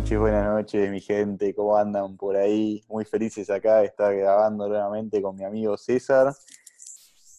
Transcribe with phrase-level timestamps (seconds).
[0.00, 2.82] noches, buenas noches, mi gente, ¿cómo andan por ahí?
[2.88, 6.32] Muy felices acá de estar grabando nuevamente con mi amigo César.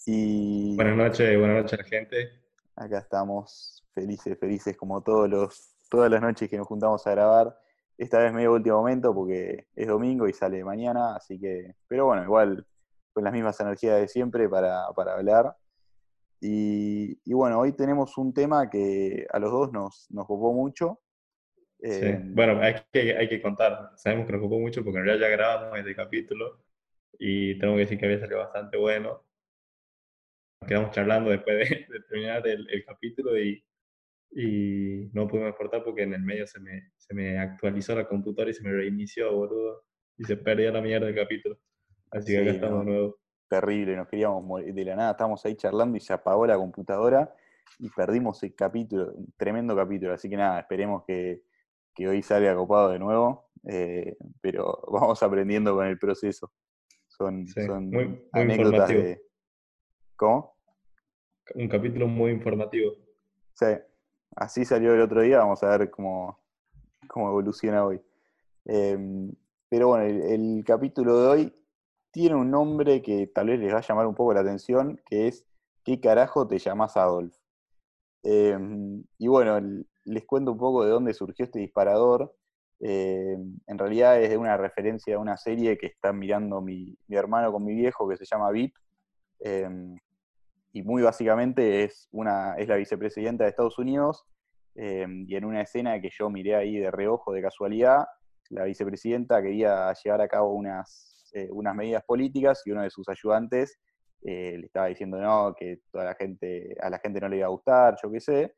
[0.06, 2.30] Y Buenas noches, buenas noches, gente.
[2.76, 7.58] acá estamos felices, felices como todos los, todas las noches que nos juntamos a grabar.
[7.98, 12.24] Esta vez medio último momento porque es domingo y sale mañana, así que, pero bueno,
[12.24, 12.68] igual
[13.12, 15.58] con las mismas energías de siempre para, para hablar.
[16.40, 21.00] Y, y bueno, hoy tenemos un tema que a los dos nos, nos copó mucho.
[21.82, 22.06] Sí.
[22.06, 23.92] Eh, Bueno, hay que, hay que contar.
[23.96, 26.64] Sabemos que nos ocupó mucho porque en realidad ya grabamos este capítulo
[27.20, 29.26] y tengo que decir que había salido bastante bueno.
[30.62, 33.64] Nos quedamos charlando después de, de terminar el, el capítulo y,
[34.32, 38.52] y no pudimos exportar porque en el medio se me, se me actualizó la computadora
[38.52, 39.86] y se me reinició, boludo.
[40.18, 41.58] Y se perdió la mierda del capítulo.
[42.12, 42.86] Así que acá estamos no.
[42.86, 43.20] de nuevo.
[43.50, 47.34] terrible, nos queríamos morir de la nada, estábamos ahí charlando y se apagó la computadora
[47.80, 51.44] y perdimos el capítulo, un tremendo capítulo, así que nada, esperemos que,
[52.02, 56.52] que hoy salga copado de nuevo, eh, pero vamos aprendiendo con el proceso.
[57.08, 59.22] Son, Sí, son muy- muy anécdotas de...
[60.16, 60.58] ¿Cómo?
[61.56, 62.94] Un capítulo muy informativo.
[63.54, 63.66] Sí,
[64.36, 66.40] así salió el otro día, vamos a ver cómo,
[67.08, 68.02] cómo evoluciona hoy.
[68.66, 69.32] Em,
[69.70, 71.56] pero bueno, el, el capítulo de hoy
[72.12, 75.28] tiene un nombre que tal vez les va a llamar un poco la atención, que
[75.28, 75.46] es
[75.84, 77.36] ¿Qué carajo te llamas Adolf?
[78.24, 82.36] Em, y bueno, l- les cuento un poco de dónde surgió este disparador.
[82.80, 87.52] Em, en realidad es de una referencia a una serie que está mirando mi, hermano
[87.52, 88.76] con mi viejo que se llama VIP.
[89.40, 89.96] Em,
[90.74, 94.26] y muy básicamente es, una, es la vicepresidenta de Estados Unidos,
[94.76, 98.06] eh, y en una escena que yo miré ahí de reojo, de casualidad,
[98.50, 103.08] la vicepresidenta quería llevar a cabo unas, eh, unas medidas políticas y uno de sus
[103.10, 103.80] ayudantes
[104.24, 107.48] eh, le estaba diciendo no, que toda la gente, a la gente no le iba
[107.48, 108.56] a gustar, yo qué sé.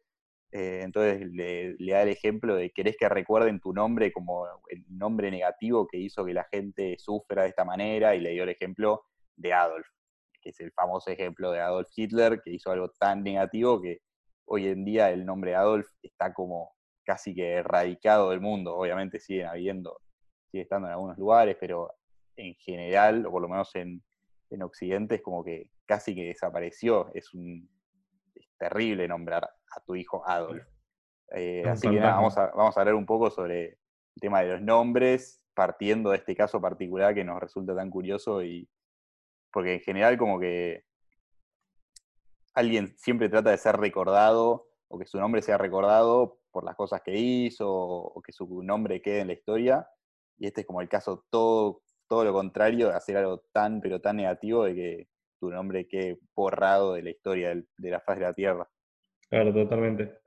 [0.56, 5.32] Eh, entonces le, da el ejemplo de querés que recuerden tu nombre como el nombre
[5.32, 9.04] negativo que hizo que la gente sufra de esta manera, y le dio el ejemplo
[9.36, 9.88] de Adolf
[10.44, 14.02] que es el famoso ejemplo de Adolf Hitler, que hizo algo tan negativo que
[14.46, 16.76] hoy en día el nombre Adolf está como
[17.06, 18.76] casi que erradicado del mundo.
[18.76, 20.02] Obviamente siguen habiendo,
[20.52, 21.90] sigue estando en algunos lugares, pero
[22.36, 24.04] en general, o por lo menos en,
[24.50, 27.10] en Occidente, es como que casi que desapareció.
[27.14, 27.70] Es un
[28.36, 30.66] es terrible nombrar a tu hijo Adolf.
[31.32, 34.50] Eh, así que nada, vamos a, vamos a hablar un poco sobre el tema de
[34.50, 38.70] los nombres, partiendo de este caso particular que nos resulta tan curioso y,
[39.52, 40.86] porque en general como que
[42.54, 47.02] alguien siempre trata de ser recordado o que su nombre sea recordado por las cosas
[47.02, 49.88] que hizo o que su nombre quede en la historia.
[50.38, 54.02] Y este es como el caso todo, todo lo contrario, de hacer algo tan pero
[54.02, 55.08] tan negativo de que
[55.40, 58.70] tu nombre quede borrado de la historia de la faz de la Tierra.
[59.34, 60.20] Claro, totalmente.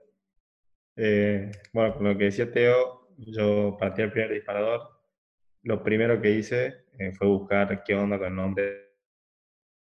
[0.96, 4.80] Eh, bueno, con lo que decía Teo, yo partí el primer disparador.
[5.62, 8.96] Lo primero que hice eh, fue buscar qué onda con el nombre.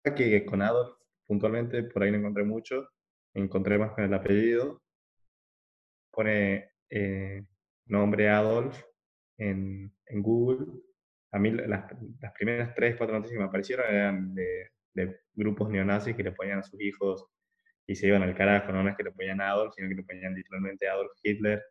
[0.03, 2.89] Que con Adolf, puntualmente, por ahí no encontré mucho.
[3.33, 4.83] Encontré más con el apellido.
[6.12, 7.45] Pone eh,
[7.85, 8.78] nombre Adolf
[9.38, 10.67] en, Google.
[11.31, 11.85] A mí las,
[12.19, 16.59] las primeras tres, cuatro noticias que me aparecieron eran de grupos neonazis que le ponían
[16.59, 17.32] a sus hijos
[17.88, 20.03] y se iban al carajo, no, No es que le ponían Adolf, sino que le
[20.03, 21.63] ponían literalmente Adolf Hitler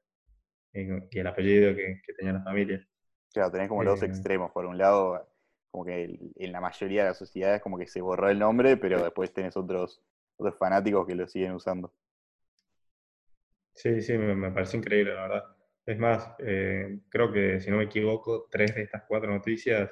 [0.74, 2.86] eh, y el apellido que, que tenía la familia.
[3.32, 4.08] Claro, tenés como los dos Eh.
[4.08, 4.50] extremos.
[4.52, 5.26] Por un lado,
[5.70, 8.76] como que el- en la mayoría de las sociedades como que se borró el nombre,
[8.76, 10.02] pero después tenés otros,
[10.36, 11.92] otros fanáticos que lo siguen usando.
[13.74, 15.44] Sí, sí, me, me pareció increíble, la verdad.
[15.86, 19.90] Es más, eh, creo que si no me equivoco, tres de estas cuatro noticias,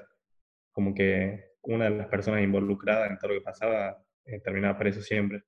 [0.72, 5.02] como que una de las personas involucradas en todo lo que pasaba eh, terminaba preso
[5.02, 5.42] siempre.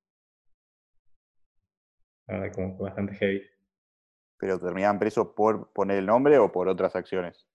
[2.26, 3.42] La verdad, como que bastante heavy.
[4.38, 7.46] Pero terminaban presos por poner el nombre o por otras acciones.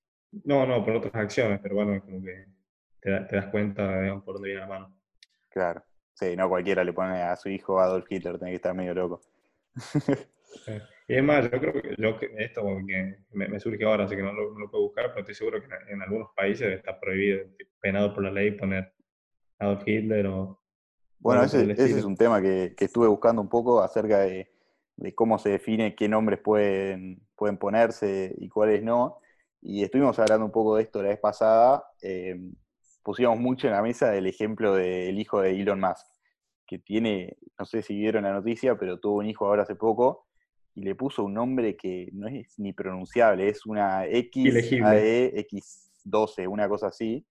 [0.43, 2.45] No, no, por otras acciones, pero bueno, como que
[3.01, 4.97] te, da- te das cuenta digamos, por dónde viene la mano.
[5.49, 5.83] Claro.
[6.13, 9.21] Sí, no cualquiera le pone a su hijo Adolf Hitler, tiene que estar medio loco.
[11.07, 14.15] Y es más, yo creo que yo, esto como que me, me surge ahora, así
[14.15, 16.99] que no lo, no lo puedo buscar, pero estoy seguro que en, algunos países está
[16.99, 17.45] prohibido,
[17.79, 18.91] penado por la ley, poner
[19.59, 20.59] Adolf Hitler o...
[21.19, 24.49] Bueno, ese, es un tema que, que estuve buscando un poco acerca de,
[24.97, 29.19] de cómo se define qué nombres pueden, pueden ponerse y cuáles no.
[29.61, 31.83] Y estuvimos hablando un poco de esto la vez pasada.
[32.01, 32.35] eh,
[33.03, 36.05] pusimos mucho en la mesa el ejemplo del hijo de Elon Musk,
[36.67, 40.25] que tiene, no sé si vieron la noticia, pero tuvo un hijo ahora hace poco
[40.75, 44.53] y le puso un nombre que no es ni pronunciable, es una X.
[44.83, 47.25] AE, X12, una cosa así.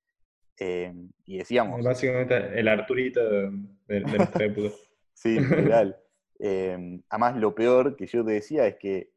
[0.59, 0.95] eh,
[1.27, 3.51] y decíamos, Básicamente el Arturito de,
[3.89, 4.69] de- de nuestra época.
[5.15, 5.97] Sí, literal.
[6.39, 9.13] Eh, además, lo peor que yo te decía es que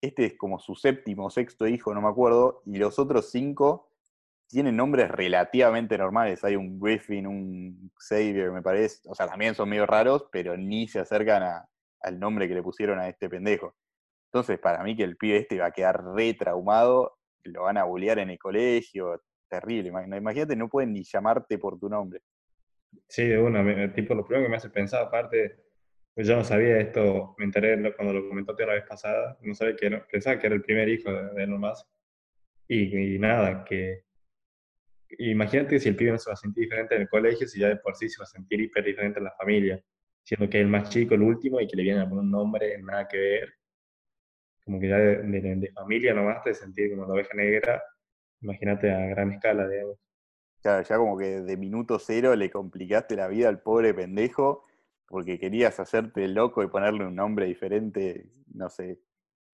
[0.00, 3.90] este es como su séptimo o sexto hijo, no me acuerdo, y los otros cinco
[4.46, 6.44] tienen nombres relativamente normales.
[6.44, 9.00] Hay un Griffin, un Xavier, me parece.
[9.08, 11.64] O sea, también son medio raros, pero ni se acercan
[12.00, 13.74] al nombre que le pusieron a este pendejo.
[14.26, 17.84] Entonces, para mí que el pibe este va a quedar re traumado, lo van a
[17.84, 19.88] bullear en el colegio, terrible.
[19.88, 22.20] Imagínate, no pueden ni llamarte por tu nombre.
[23.08, 25.63] Sí, de una, tipo, lo primero que me hace pensar, aparte,
[26.16, 29.86] yo no sabía esto, me enteré cuando lo comentó la vez pasada, no sabía que
[29.86, 31.86] era, pensaba que era el primer hijo de, Elon Musk.
[32.68, 34.04] Y, nada, que
[35.18, 37.68] imagínate si el pibe no se va a sentir diferente en el colegio, si ya
[37.68, 39.82] de por sí se va a sentir hiper diferente en la familia,
[40.22, 42.30] siendo que es el más chico, el último, y que le viene a poner un
[42.30, 43.54] nombre, nada que ver.
[44.64, 45.22] Como que ya de,
[45.56, 47.82] de familia nomás te sentir como la oveja negra,
[48.40, 49.98] imagínate a gran escala, digamos.
[50.62, 54.64] Claro, ya como que de minuto cero le complicaste la vida al pobre pendejo
[55.14, 58.98] porque querías hacerte loco y ponerle un nombre diferente, no sé.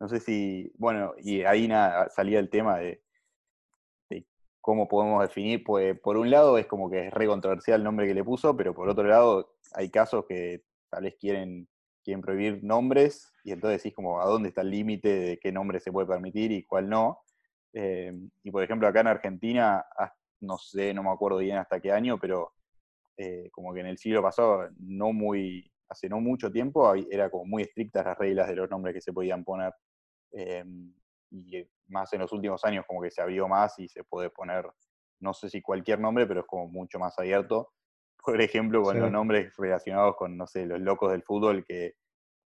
[0.01, 3.03] No sé si, bueno, y ahí nada, salía el tema de,
[4.63, 8.07] cómo podemos definir, pues por un lado es como que es re controversial el nombre
[8.07, 11.69] que le puso, pero por otro lado hay casos que tal vez quieren,
[12.03, 15.79] quieren prohibir nombres y entonces decís como a dónde está el límite de qué nombre
[15.79, 17.21] se puede permitir y cuál no.
[17.75, 18.15] Eh,
[18.45, 19.85] y por ejemplo acá en Argentina
[20.41, 22.55] no sé, no me acuerdo bien hasta qué año, pero
[23.23, 27.45] eh, como que en el siglo pasado, no muy, hace no mucho tiempo, era como
[27.45, 29.75] muy estrictas las reglas de los nombres que se podían poner.
[30.33, 30.65] Eh,
[31.31, 34.67] y más en los últimos años como que se abrió más y se puede poner,
[35.21, 37.75] no sé si cualquier nombre, pero es como mucho más abierto.
[38.25, 41.97] Por ejemplo, con los nombres relacionados con, no sé, los locos del fútbol, que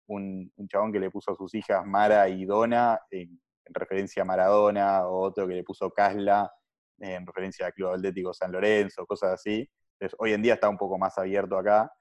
[0.09, 4.23] un, un chabón que le puso a sus hijas Mara y Dona en, en referencia
[4.23, 6.53] a Maradona, o otro que le puso Casla
[6.99, 9.71] en referencia al Club Atlético San Lorenzo, cosas así.
[9.95, 11.93] Entonces, hoy en día está un poco más abierto acá,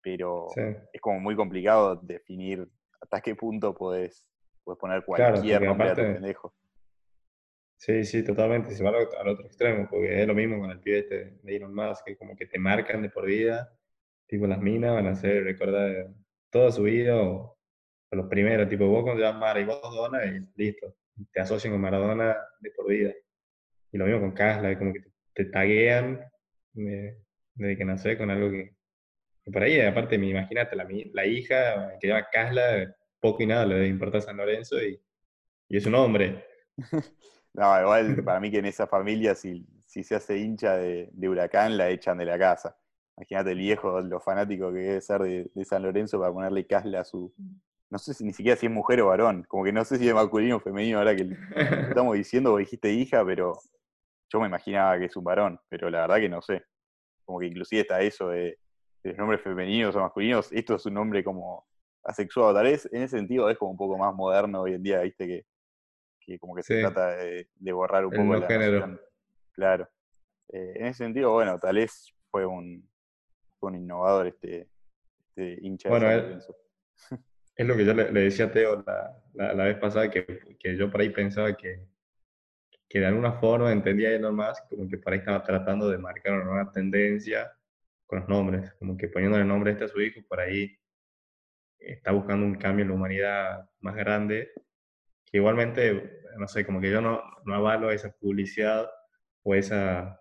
[0.00, 0.48] pero
[0.92, 2.68] es como muy complicado definir
[3.00, 4.26] hasta qué punto puedes,
[4.78, 6.54] poner cualquier nombre a tu pendejo.
[7.76, 8.70] Sí, sí, totalmente.
[8.74, 11.74] Se va al otro extremo, porque es lo mismo con el pibe este de Elon
[11.74, 13.76] Musk, que como que te marcan de por vida,
[14.28, 16.06] tipo las minas van a hacer recordar
[16.48, 17.58] toda su vida o,
[18.12, 20.94] los primeros, tipo vos cuando te llamas Mara y vos Dona y listo,
[21.32, 23.12] te asocian con Maradona de por vida.
[23.90, 25.00] Y lo mismo con Casla, como que
[25.34, 26.20] te, taguean
[27.54, 28.74] desde que nace con algo que,
[29.52, 34.18] por ahí, aparte, imagínate, la, la hija que llama Casla, poco y nada le importa
[34.18, 35.00] a San Lorenzo y,
[35.68, 36.44] y es un hombre.
[37.54, 41.28] no, igual para mí que en esa familia, si, si se hace hincha de, de,
[41.28, 42.76] Huracán, la echan de la casa.
[43.16, 47.04] Imagínate el viejo, lo fanático que debe ser de, San Lorenzo para ponerle Casla a
[47.04, 47.32] su,
[47.90, 50.08] no sé si ni siquiera si es mujer o varón, como que no sé si
[50.08, 51.28] es masculino o femenino ahora que
[51.88, 53.58] estamos diciendo, o dijiste hija, pero
[54.30, 56.64] yo me imaginaba que es un varón, pero la verdad que no sé.
[57.32, 58.58] Como que inclusive está eso de,
[59.04, 61.66] los nombres femeninos o masculinos, esto es un nombre como
[62.04, 65.00] asexuado, tal vez en ese sentido es como un poco más moderno hoy en día,
[65.00, 65.46] viste
[66.26, 69.00] que, como que se trata de, borrar un poco la género.
[69.52, 69.88] Claro.
[70.52, 72.86] Eh, en ese sentido, bueno, tal vez fue un,
[73.60, 74.68] un innovador este,
[75.20, 76.48] este hincha bueno, de es,
[77.56, 80.26] es lo que yo le, decía a Teo la, la, vez pasada, que,
[80.58, 81.82] que, yo por ahí pensaba que,
[82.92, 86.34] que de alguna forma entendía Elon Musk como que por ahí estaba tratando de marcar
[86.34, 87.50] una nueva tendencia
[88.04, 90.78] con los nombres, como que poniéndole nombre este a su hijo, por ahí
[91.78, 94.52] está buscando un cambio en la humanidad más grande,
[95.24, 98.90] que igualmente, no sé, como que yo no, no avalo esa publicidad
[99.42, 100.20] o esa,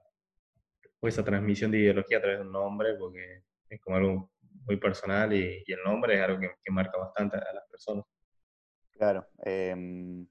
[1.02, 4.32] o esa transmisión de ideología a través de un nombre, porque es como algo
[4.66, 8.06] muy personal y, el nombre es algo que, que, marca bastante a las personas.
[8.94, 9.28] Claro.
[9.44, 10.26] Eh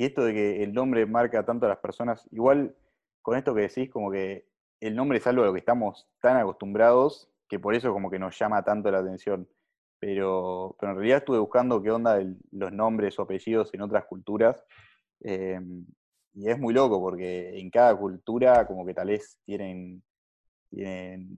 [0.00, 2.74] y esto de que el nombre marca tanto a las personas, igual
[3.20, 4.46] con esto que decís, como que
[4.80, 8.18] el nombre es algo a lo que estamos tan acostumbrados que por eso como que
[8.18, 9.46] nos llama tanto la atención.
[9.98, 12.18] Pero, pero en realidad estuve buscando qué onda
[12.50, 14.64] los nombres o apellidos en otras culturas.
[15.20, 15.84] Em,
[16.32, 20.02] y es muy loco porque en cada cultura como que tal vez tienen,
[20.70, 21.28] tienen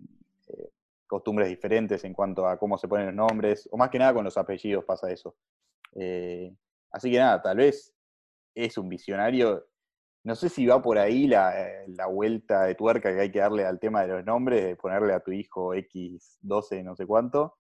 [0.47, 0.71] eh,
[1.09, 4.25] costumbres diferentes en cuanto a cómo se ponen los nombres, o más que nada con
[4.25, 5.35] los apellidos pasa eso.
[5.97, 6.55] Eh,
[6.93, 7.93] así que nada, tal vez
[8.55, 9.67] es un visionario.
[10.25, 13.81] No sé si va por ahí la, vuelta de tuerca que hay que darle al
[13.81, 17.57] tema de los nombres, de ponerle a tu hijo X12, no sé cuánto.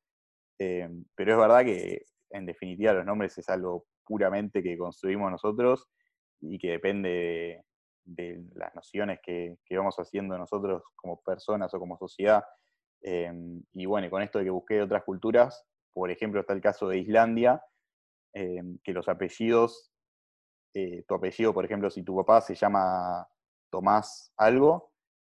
[0.58, 5.88] Eh, pero es verdad que en definitiva los nombres es algo puramente que construimos nosotros
[6.40, 7.64] y que depende
[8.04, 12.42] de, las nociones que, vamos haciendo nosotros como personas o como sociedad.
[13.02, 13.32] Eh,
[13.74, 16.98] y bueno, con esto de que busqué otras culturas, por ejemplo, está el caso de
[16.98, 17.60] Islandia,
[18.34, 19.91] eh, que los apellidos
[20.74, 23.28] eh, tu apellido, por ejemplo, si tu papá se llama
[23.70, 24.92] Tomás algo,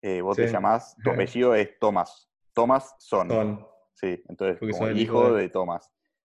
[0.03, 2.29] eh, vos te llamás, tu apellido es Tomás.
[2.53, 3.67] Tomás son.
[3.95, 5.91] Sí, entonces, como hijo de, Tomás.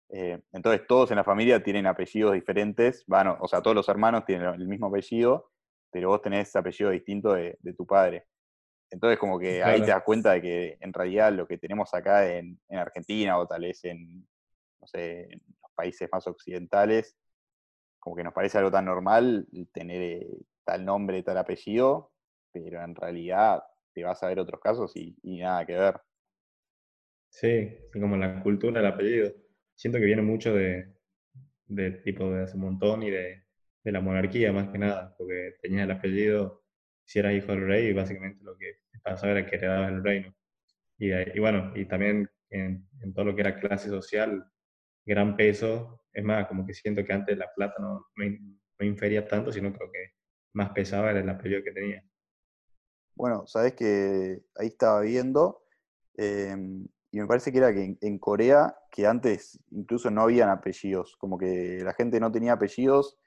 [0.10, 4.24] Eh, entonces todos en la familia tienen apellidos diferentes, bueno, o sea, todos los hermanos
[4.26, 5.52] tienen el mismo apellido,
[5.92, 8.26] pero vos tenés apellido distinto de, tu padre.
[8.90, 12.26] Entonces como que ahí te das cuenta de que en realidad lo que tenemos acá
[12.32, 14.26] en, Argentina o tal vez en,
[14.80, 17.18] no sé, en los países más occidentales,
[18.08, 20.28] como que nos parece algo tan normal tener eh,
[20.64, 22.14] tal nombre, tal apellido,
[22.54, 23.62] pero en realidad
[23.94, 26.00] te vas a ver otros casos y, nada que ver.
[27.28, 29.34] Sí, como la cultura del apellido.
[29.76, 30.96] Siento que viene mucho de,
[31.66, 33.44] de tipo de hace montón y de,
[33.84, 36.64] de la monarquía más que nada, porque tenías el apellido,
[37.04, 40.34] si eras hijo del rey, y básicamente lo que pasaba era que heredabas el reino.
[40.98, 44.50] Y, bueno, y también en, todo lo que era clase social,
[45.08, 46.02] gran peso.
[46.14, 49.92] Es más, como que siento que antes la plata no, no, infería tanto, sino creo
[49.92, 50.12] que
[50.54, 52.04] más pesaba era el apellido que tenía.
[53.16, 55.64] Bueno, sabes que ahí estaba viendo,
[56.16, 61.16] em, y me parece que era que en, Corea, que antes incluso no habían apellidos,
[61.18, 63.18] como que la gente no tenía apellidos,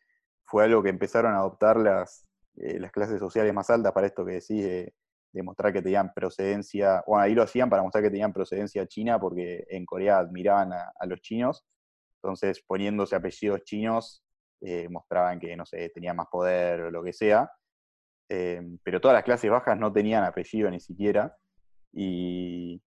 [0.45, 4.25] fue algo que empezaron a adoptar las, eh, las clases sociales más altas para esto
[4.25, 4.95] que decís de,
[5.35, 9.65] mostrar que tenían procedencia, bueno, ahí lo hacían para mostrar que tenían procedencia china porque
[9.69, 11.65] en Corea admiraban a, los chinos,
[12.17, 14.25] entonces poniéndose apellidos chinos
[14.61, 17.51] eh, mostraban que, no sé, tenían más poder o lo que sea,
[18.29, 21.37] eh, pero todas las clases bajas no tenían apellido ni siquiera,
[21.93, 22.83] y,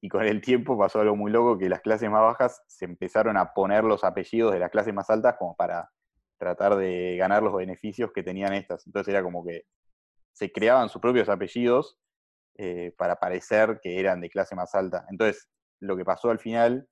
[0.00, 3.36] y con el tiempo pasó algo muy loco, que las clases más bajas se empezaron
[3.36, 5.90] a poner los apellidos de las clases más altas como para
[6.38, 8.86] tratar de ganar los beneficios que tenían estas.
[8.86, 9.64] Entonces era como que
[10.38, 11.98] se creaban sus propios apellidos
[12.56, 15.04] eh, para parecer que eran de clase más alta.
[15.10, 15.48] Entonces,
[15.80, 16.88] lo que pasó al final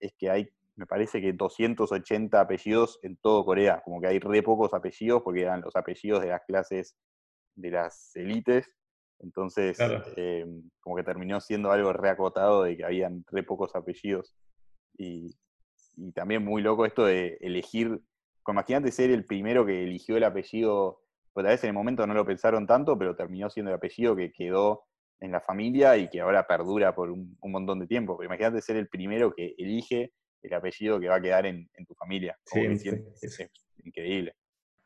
[0.00, 4.42] es que hay, me parece que 280 apellidos en todo Corea, como que hay re
[4.42, 6.96] pocos apellidos porque eran los apellidos de las clases
[7.54, 8.68] de las élites.
[9.20, 9.78] Entonces,
[10.16, 10.44] eh,
[10.80, 14.34] como que terminó siendo algo reacotado de que habían re pocos apellidos.
[14.96, 15.36] Y,
[15.96, 18.00] y también muy loco esto de elegir
[18.52, 21.02] imagínate ser el primero que eligió el apellido,
[21.38, 24.16] pues tal vez en el momento no lo pensaron tanto, pero terminó siendo el apellido
[24.16, 24.86] que quedó
[25.20, 28.18] en la familia y que ahora perdura por un, montón de tiempo.
[28.18, 30.10] Pero imagínate ser el primero que elige
[30.42, 32.36] el apellido que va a quedar en, tu familia.
[32.44, 32.66] Sí,
[33.22, 33.50] Es,
[33.84, 34.34] increíble.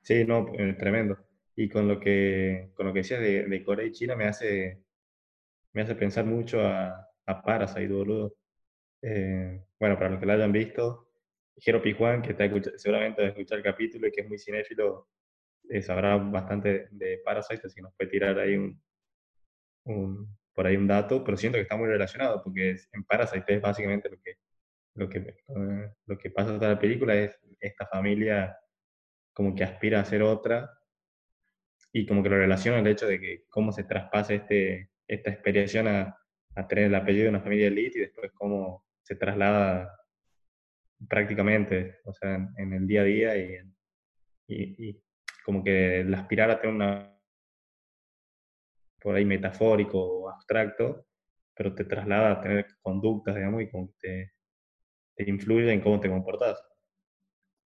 [0.02, 0.44] Sí, no,
[0.78, 1.16] tremendo.
[1.56, 4.82] Y con lo que, con lo que decías de, Corea y China me hace,
[5.73, 8.35] me hace pensar mucho a, a Parasite, boludo.
[9.00, 11.09] Eh, bueno, para los que lo hayan visto,
[11.56, 15.09] Jero Pijuan, que está seguramente va a escuchar el capítulo y que es muy cinéfilo,
[15.69, 18.81] eh, sabrá bastante de Parasite, así nos puede tirar ahí un,
[20.54, 24.11] por ahí un dato, pero siento que está muy relacionado, porque en Parasite es básicamente
[24.11, 24.37] lo que,
[24.95, 28.57] lo que, eh, lo que pasa toda la película, es esta familia
[29.33, 30.71] como que aspira a ser otra,
[31.92, 35.83] y como que lo relaciona el hecho de que cómo se traspasa este, esta experiencia
[35.83, 36.19] a,
[36.54, 39.95] a tener el apellido de una familia elite y después cómo se traslada
[41.09, 43.37] prácticamente, o sea, en, el día a día
[44.47, 45.00] y,
[45.44, 47.18] como que el aspirar a tener una,
[49.00, 51.06] por ahí metafórico o abstracto,
[51.54, 54.32] pero te traslada a tener conductas, digamos, y como te,
[55.14, 56.62] te influye en cómo te comportas.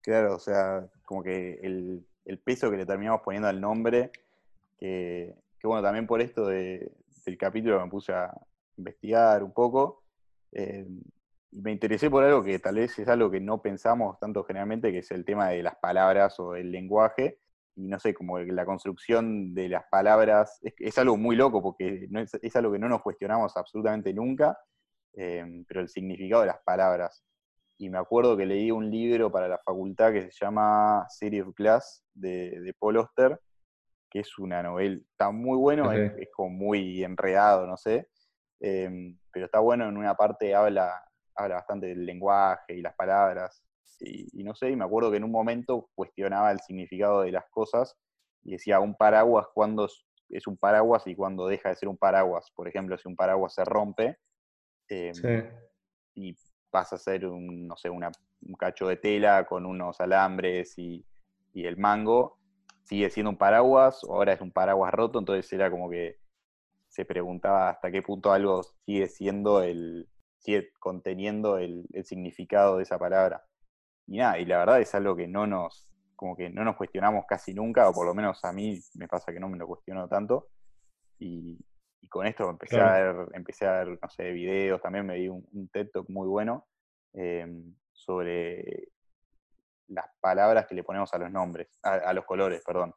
[0.01, 4.11] Claro, o sea, como que el, el peso que le terminamos poniendo al nombre,
[4.79, 6.93] que, que bueno, también por esto de,
[7.25, 8.33] del capítulo me puse a
[8.77, 10.05] investigar un poco,
[10.53, 10.87] eh,
[11.53, 14.99] me interesé por algo que tal vez es algo que no pensamos tanto generalmente, que
[14.99, 17.39] es el tema de las palabras o el lenguaje.
[17.77, 22.21] Y no sé, como la construcción de las palabras es, algo muy loco porque no
[22.21, 24.57] es, algo que no nos cuestionamos absolutamente nunca,
[25.13, 27.25] em, pero el significado de las palabras.
[27.79, 31.55] Y me acuerdo que leí un libro para la facultad que se llama Series of
[31.55, 33.41] Class de, de Paul Oster,
[34.09, 38.09] que es una novela, está muy bueno, es, como muy enredado, no sé,
[38.61, 41.05] em, pero está bueno, en una parte habla
[41.35, 43.63] habla bastante del lenguaje y las palabras.
[44.01, 47.45] Y, no sé, y me acuerdo que en un momento cuestionaba el significado de las
[47.51, 47.97] cosas
[48.43, 49.89] y decía, un paraguas, ¿cuándo
[50.29, 52.51] es un paraguas y cuándo deja de ser un paraguas?
[52.55, 54.19] Por ejemplo, si un paraguas se rompe
[54.89, 55.15] em,
[56.15, 56.37] y
[56.71, 58.03] pasa a ser un, no sé, un
[58.59, 61.05] cacho de tela con unos alambres y,
[61.55, 62.39] y el mango,
[62.83, 66.19] sigue siendo un paraguas o ahora es un paraguas roto, entonces era como que
[66.89, 72.99] se preguntaba hasta qué punto algo sigue siendo el, sigue conteniendo el, significado de esa
[72.99, 73.45] palabra.
[74.07, 77.25] Y nada, y la verdad es algo que no nos, como que no nos cuestionamos
[77.27, 80.09] casi nunca, o por lo menos a mí me pasa que no me lo cuestiono
[80.09, 80.49] tanto.
[81.19, 81.59] Y,
[82.11, 85.69] con esto empecé a ver, empecé a ver, no sé, videos, también me di un,
[85.73, 86.67] TED Talk muy bueno
[87.15, 88.93] em, sobre
[89.89, 92.95] las palabras que le ponemos a los nombres, a, los colores, perdón.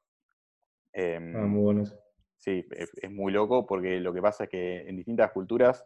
[0.91, 1.97] Em, ah, muy buenos.
[2.37, 5.85] Sí, es, muy loco porque lo que pasa es que en distintas culturas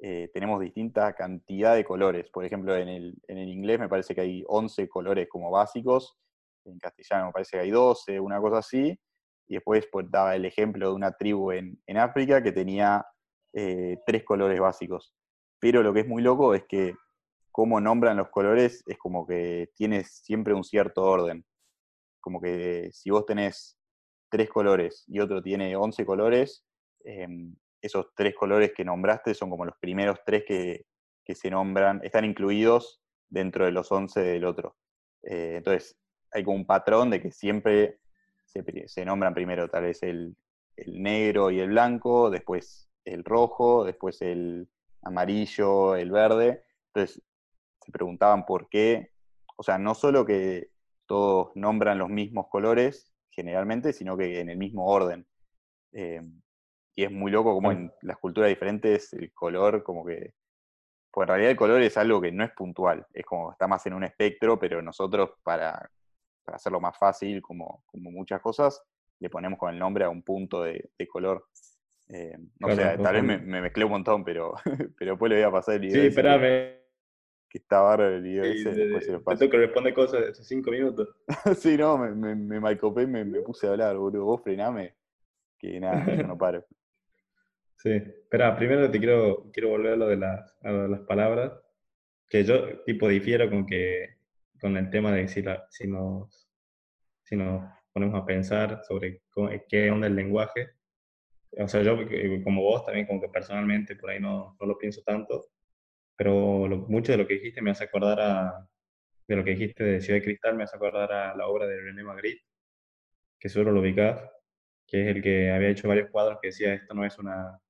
[0.00, 2.30] eh, tenemos distinta cantidad de colores.
[2.30, 6.16] Por ejemplo, en el, en el inglés me parece que hay 11 colores como básicos,
[6.64, 8.98] en castellano me parece que hay 12, una cosa así,
[9.46, 13.04] y después pues, daba el ejemplo de una tribu en, en África que tenía
[13.52, 15.14] eh, tres colores básicos.
[15.60, 16.94] Pero lo que es muy loco es que
[17.52, 21.44] cómo nombran los colores es como que tienes siempre un cierto orden.
[22.20, 23.78] Como que si vos tenés
[24.30, 26.64] tres colores y otro tiene 11 colores,
[27.04, 27.54] em,
[27.84, 30.86] esos tres colores que nombraste son como los primeros tres que,
[31.34, 34.76] se nombran, están incluidos dentro de los 11 del otro.
[35.22, 35.96] Eh, entonces,
[36.32, 37.98] hay como un patrón de que siempre
[38.46, 40.34] se, nombran primero tal vez el,
[40.76, 44.68] el, negro y el blanco, después el rojo, después el
[45.02, 46.64] amarillo, el verde.
[46.94, 47.22] Entonces,
[47.80, 49.10] se preguntaban por qué,
[49.56, 50.70] o sea, no solo que
[51.06, 55.26] todos nombran los mismos colores generalmente, sino que en el mismo orden.
[55.92, 56.22] Eh,
[56.94, 60.34] y es muy loco como en las culturas diferentes el color como que...
[61.10, 63.86] Pues en realidad el color es algo que no es puntual, es como está más
[63.86, 65.88] en un espectro, pero nosotros para,
[66.46, 68.82] hacerlo más fácil, como, como muchas cosas,
[69.20, 71.46] le ponemos con el nombre a un punto de, color.
[72.08, 74.54] Eh, no sé, tal vez me, me, mezclé un montón, pero,
[74.98, 76.02] pero después le voy a pasar el video.
[76.02, 76.84] Sí, espérame
[77.54, 78.72] que está bárbaro el video ese.
[78.72, 81.14] después que responde cosas de hace cinco minutos.
[81.56, 84.24] sí, no, me, me, me malcopé y me, me, puse a hablar, boludo.
[84.24, 84.96] Vos frename,
[85.56, 86.64] que nada, yo no paro.
[87.84, 91.52] Sí, espera, primero te quiero, quiero volver a lo de las, a las palabras,
[92.28, 94.16] que yo tipo difiero con que
[94.60, 96.48] con el tema de si, la, si, nos,
[97.24, 97.62] si nos
[97.92, 99.22] ponemos a pensar sobre
[99.68, 100.70] qué onda el lenguaje.
[101.58, 101.98] O sea, yo
[102.44, 105.48] como vos también, como que personalmente por ahí no, no lo pienso tanto,
[106.16, 108.68] pero mucho de lo que dijiste me hace acordar a,
[109.28, 111.80] de lo que dijiste de Ciudad de Cristal, me hace acordar a la obra de
[111.80, 112.44] René Magritte,
[113.38, 114.22] que seguro lo ubicás,
[114.86, 117.60] que es el que había hecho varios cuadros que decía, esto no es una,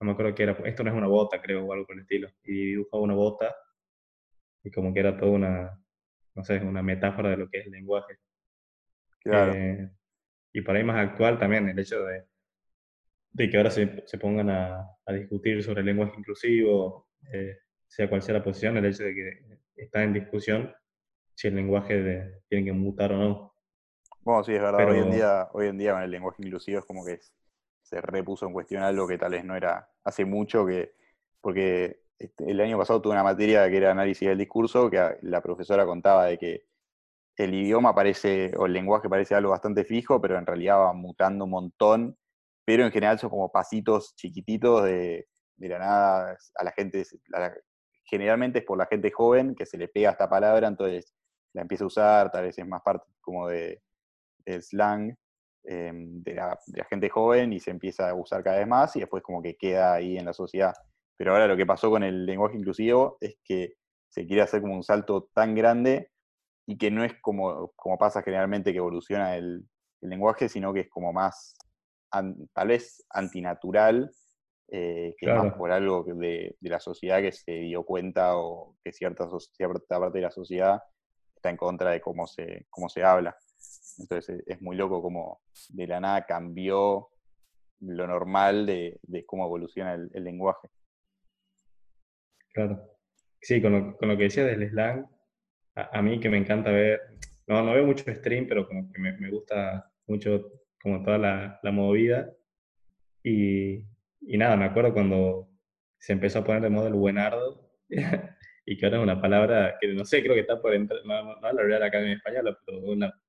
[0.00, 2.02] no me acuerdo qué era, esto no es una bota, creo, o algo por el
[2.02, 3.54] estilo, y dibujaba una bota,
[4.62, 5.80] y como que era toda una,
[6.34, 8.18] no sé, una metáfora de lo que es el lenguaje.
[9.20, 9.54] Claro.
[9.54, 9.90] Eh,
[10.52, 12.24] y por ahí más actual también, el hecho de,
[13.32, 18.08] de que ahora se, se pongan a, a, discutir sobre el lenguaje inclusivo, eh, sea
[18.08, 20.74] cual sea la posición, el hecho de que está en discusión
[21.34, 23.54] si el lenguaje tiene que mutar o no.
[24.22, 24.88] Bueno, sí, es verdad.
[24.88, 27.20] Hoy, en día, hoy en día con el lenguaje inclusivo es como que
[27.86, 30.94] se repuso en cuestión algo que tal vez no era hace mucho, que
[31.40, 35.40] porque este, el año pasado tuve una materia que era análisis del discurso, que la
[35.40, 36.66] profesora contaba de que
[37.36, 41.44] el idioma parece, o el lenguaje parece algo bastante fijo, pero en realidad va mutando
[41.44, 42.18] un montón,
[42.64, 47.04] pero en general son como pasitos chiquititos de, de la nada a la gente,
[48.04, 51.14] generalmente es por la gente joven que se le pega esta palabra, entonces
[51.52, 53.80] la empieza a usar, tal vez es más parte como de,
[54.44, 55.16] del slang
[55.66, 59.22] em, de, la, gente joven y se empieza a usar cada vez más y después
[59.22, 60.74] como que queda ahí en la sociedad.
[61.16, 63.74] Pero ahora lo que pasó con el lenguaje inclusivo es que
[64.08, 66.10] se quiere hacer como un salto tan grande
[66.66, 69.66] y que no es como, como pasa generalmente que evoluciona el,
[70.02, 71.56] lenguaje, sino que es como más,
[72.10, 74.10] tal vez antinatural
[74.68, 79.28] eh, que más por algo de, la sociedad que se dio cuenta o que cierta,
[79.38, 80.82] cierta parte de la sociedad
[81.36, 83.36] está en contra de cómo se, cómo se habla.
[83.98, 87.08] Entonces es muy loco cómo de la nada cambió
[87.80, 90.68] lo normal de, cómo evoluciona el, lenguaje.
[92.52, 92.82] Claro.
[93.40, 95.06] Sí, con lo, con lo que decía del slang,
[95.74, 97.00] a, mí que me encanta ver,
[97.46, 101.70] no, no veo mucho stream, pero como que me, gusta mucho como toda la, la
[101.70, 102.32] movida.
[103.22, 103.84] Y,
[104.22, 105.48] y nada, me acuerdo cuando
[105.98, 107.70] se empezó a poner de moda el buenardo,
[108.66, 111.22] y que ahora es una palabra que no sé, creo que está por entrar, no,
[111.22, 112.80] no, no la acá en español, pero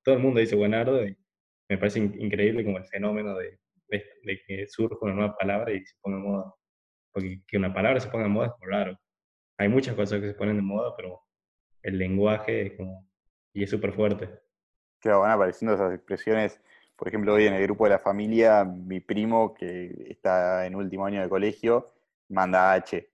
[0.02, 1.16] todo el mundo dice buenardo y
[1.70, 5.94] me parece increíble como el fenómeno de, de, que surja una nueva palabra y se
[6.00, 6.54] ponga de moda.
[7.12, 8.98] Porque que una palabra se ponga de moda es raro.
[9.58, 11.20] Hay muchas cosas que se ponen de moda, pero
[11.82, 13.08] el lenguaje es como,
[13.52, 14.28] y es súper fuerte.
[15.00, 16.60] Claro, van apareciendo esas expresiones
[16.98, 21.06] por ejemplo, hoy en el grupo de la familia, mi primo, que está en último
[21.06, 21.92] año de colegio,
[22.28, 23.08] manda H.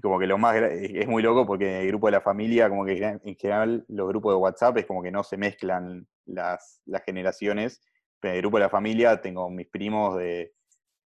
[0.00, 2.70] Y como que lo más es muy loco porque en el grupo de la familia,
[2.70, 6.80] como que en general los grupos de WhatsApp es como que no se mezclan las,
[7.04, 7.82] generaciones.
[8.18, 10.54] Pero en el grupo de la familia tengo mis primos de.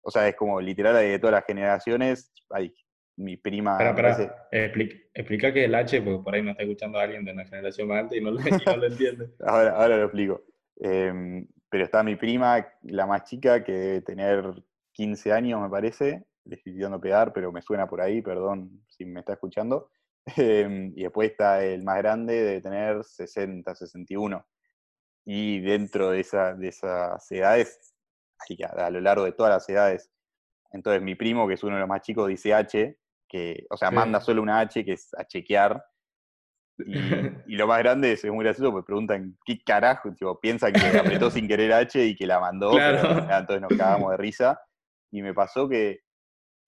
[0.02, 2.32] O sea, es como literal de todas las generaciones.
[2.50, 2.74] Hay
[3.16, 3.78] mi prima.
[3.78, 4.10] Espera,
[4.50, 4.98] espera.
[5.14, 8.00] Explica, que el H, porque por ahí no está escuchando alguien de una generación más
[8.00, 9.28] alta y no, lo entiende.
[9.46, 10.42] ahora, ahora lo explico.
[10.80, 14.52] Em, pero está mi prima, la más chica, que debe tener
[14.94, 16.24] 15 años, me parece.
[16.64, 19.90] Tirando pegar, pero me suena por ahí, perdón si me está escuchando.
[20.36, 24.46] Em, y después está el más grande, debe tener 60, 61.
[25.24, 27.94] Y dentro de, esa, de esas edades,
[28.76, 30.10] a lo largo de todas las edades.
[30.72, 32.96] Entonces mi primo, que es uno de los más chicos, dice H,
[33.28, 33.94] que, o sea, Sí.
[33.94, 35.82] manda solo una H, que es a chequear.
[36.78, 36.92] Y,
[37.46, 40.98] y lo más grande es, es muy gracioso, porque preguntan qué carajo, tipo, piensan que
[40.98, 43.00] apretó sin querer H y que la mandó, Claro.
[43.26, 44.60] pero entonces nos cagamos de risa.
[45.12, 46.00] Y me pasó que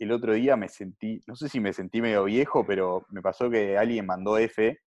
[0.04, 3.50] el otro día me sentí, no sé si me sentí medio viejo, pero me pasó
[3.50, 4.78] que alguien mandó F.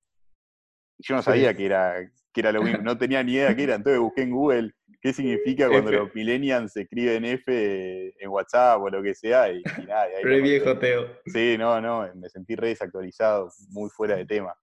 [0.97, 1.25] Y yo no Sí.
[1.25, 1.95] sabía que era,
[2.33, 5.13] que era lo mismo, no tenía ni idea qué era, entonces busqué en Google qué
[5.13, 5.99] significa cuando F.
[5.99, 10.07] los millennials escriben F en WhatsApp o lo que sea, y, y nada.
[10.09, 10.77] y ahí viejo.
[10.79, 11.07] Teo.
[11.27, 14.55] Sí, no, no, me sentí re desactualizado, muy fuera de tema.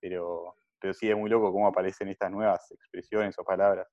[0.00, 3.88] Pero, pero sí es muy loco cómo aparecen estas nuevas expresiones o palabras.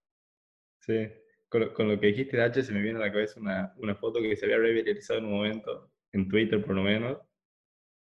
[0.82, 1.10] Sí.
[1.48, 3.74] Con lo, con lo que dijiste de H se me viene a la cabeza una,
[3.78, 7.20] una foto que se había reviralizado en un momento, en Twitter por lo menos,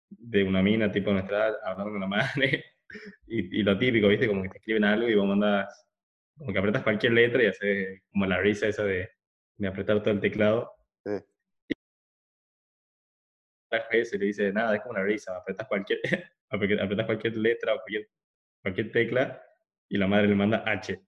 [0.09, 2.65] de una mina tipo de nuestra edad hablando con la madre.
[3.25, 4.27] Y, y lo típico, ¿viste?
[4.27, 5.87] Como que te escriben algo y vos mandás,
[6.37, 9.09] como que apretas cualquier letra y haces como la risa esa de,
[9.57, 10.71] de apretar todo el teclado.
[11.03, 11.13] Sí.
[13.71, 15.99] La se le dice, nada, es como una risa, apretas cualquier,
[16.49, 18.09] apretas cualquier letra o cualquier,
[18.61, 19.43] cualquier tecla
[19.89, 21.01] y la madre le manda H.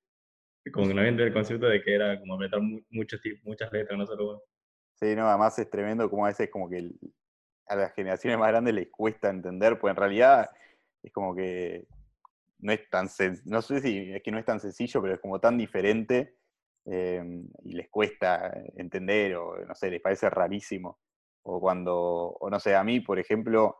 [0.72, 3.96] Como que no había el concepto de que era como apretar mu- muchos muchas letras,
[4.00, 4.44] no solo.
[4.96, 6.90] Sí, no, además es tremendo como a veces como que
[7.68, 10.50] a las generaciones más grandes les cuesta entender, pues en realidad
[11.04, 11.88] es como que
[12.60, 13.10] no es tan
[13.46, 16.38] no sé si es que no es tan sencillo, pero es como tan diferente
[16.86, 17.24] eh,
[17.64, 21.00] y les cuesta entender o no sé, les parece rarísimo.
[21.44, 23.80] O cuando, o no sé, a mí, por ejemplo,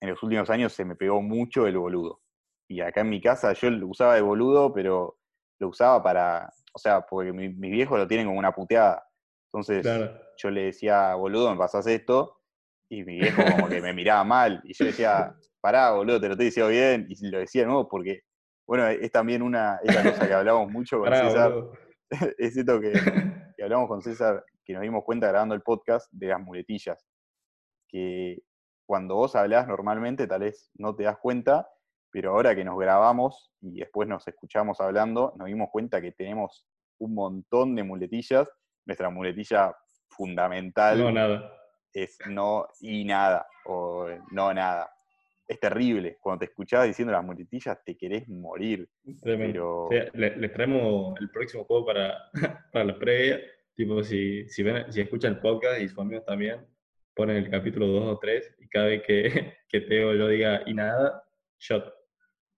[0.00, 2.22] en los últimos años se me pegó mucho el boludo.
[2.68, 5.18] Y acá en mi casa yo lo usaba de boludo, pero
[5.58, 9.04] lo usaba para, o sea, porque mi- mis viejos lo tienen como una puteada.
[9.52, 10.20] Entonces Claro.
[10.36, 12.40] yo le decía, boludo, me pasás esto,
[12.88, 16.32] y mi viejo como que me miraba mal, y yo decía, pará, boludo, te lo
[16.32, 18.22] estoy diciendo bien, y lo decía de nuevo porque,
[18.66, 21.72] bueno, es también una, esa cosa que hablamos mucho con Pará, César, boludo.
[22.38, 22.92] es esto que,
[23.56, 27.06] que hablamos con César, que nos dimos cuenta grabando el podcast de las muletillas,
[27.88, 28.42] que
[28.86, 31.68] cuando vos hablás normalmente tal vez no te das cuenta,
[32.12, 36.66] pero ahora que nos grabamos y después nos escuchamos hablando, nos dimos cuenta que tenemos
[36.98, 38.48] un montón de muletillas.
[38.86, 39.74] Nuestra muletilla
[40.08, 41.52] fundamental No, nada.
[41.92, 44.90] es no y nada, o no nada.
[45.46, 46.16] Es terrible.
[46.20, 48.88] Cuando te escuchás diciendo las muletillas, te querés morir.
[49.22, 52.18] Pero- les traemos el próximo juego para,
[52.72, 53.40] para la previa.
[53.74, 56.66] Tipo, si, si, ven, si escuchan el podcast y sus amigos también,
[57.14, 60.74] ponen el capítulo 2 o 3 y cada vez que, que Teo yo diga y
[60.74, 61.24] nada,
[61.58, 61.92] shot.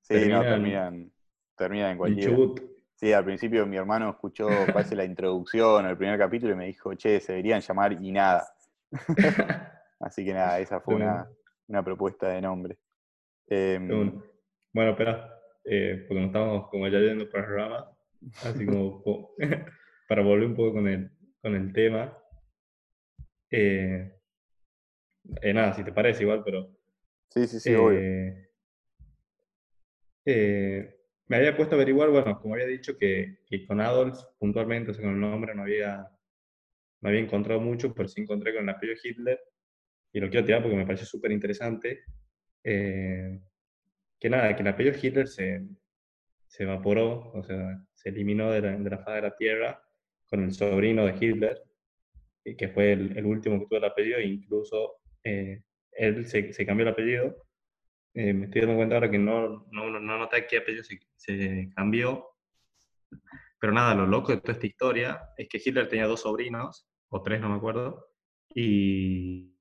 [0.00, 1.10] Sí, no, Terminan-
[1.56, 2.30] terminan, en Y cualquiera.
[2.30, 2.60] chubut.
[3.02, 6.94] Sí, al principio mi hermano escuchó, parece la introducción, el primer capítulo, y me dijo,
[6.94, 8.46] che, se deberían llamar y nada.
[9.98, 11.28] Así que nada, esa fue una,
[11.66, 12.78] una propuesta de nombre.
[13.48, 13.80] Qué
[14.72, 14.92] bueno.
[14.92, 15.34] Espera,
[15.64, 17.84] eh, porque nos estamos como ya yendo por las ramas,
[18.44, 19.02] así como
[20.08, 21.10] para volver un poco con el,
[21.40, 22.16] con el tema.
[23.50, 24.16] Eh,
[25.40, 26.70] eh, nada, si te parece igual, pero
[27.30, 27.98] sí, sí, sí, obvio.
[31.28, 34.94] Me había puesto a averiguar, bueno, como había dicho, que, que con Adolf puntualmente, o
[34.94, 36.08] sea, con el nombre no había,
[37.00, 39.40] no había encontrado mucho, pero sí encontré con el apellido Hitler,
[40.12, 42.04] y lo quiero tirar porque me pareció súper interesante.
[42.64, 43.40] eh,
[44.20, 45.62] que nada, que el apellido Hitler se,
[46.46, 49.82] se evaporó, o sea, se eliminó de la, de la faz de la Tierra
[50.28, 51.62] con el sobrino de Hitler,
[52.56, 56.66] que fue el, el último que tuvo el apellido, e incluso eh, él se, se
[56.66, 57.46] cambió el apellido.
[58.14, 61.70] Eh, me estoy dando cuenta ahora que no, no, no noté qué apellido se, se
[61.74, 62.28] cambió.
[63.58, 67.22] Pero nada, lo loco de toda esta historia es que Hitler tenía dos sobrinos, o
[67.22, 68.06] tres, no me acuerdo,
[68.54, 69.54] y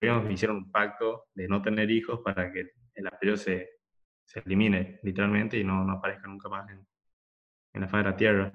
[0.00, 3.70] ellos hicieron un pacto de no tener hijos para que el apellido se,
[4.24, 6.86] se elimine, literalmente, y no, no aparezca nunca más en,
[7.74, 8.52] en la faz de la Tierra.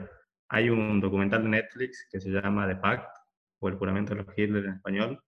[0.49, 3.15] Hay un documental de Netflix que se llama The Pact,
[3.59, 5.23] o El juramento de los Hitler en español,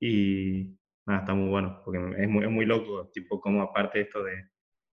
[0.00, 0.79] y
[1.10, 4.48] nada, está muy bueno, porque es muy, es muy loco, tipo, como aparte esto de,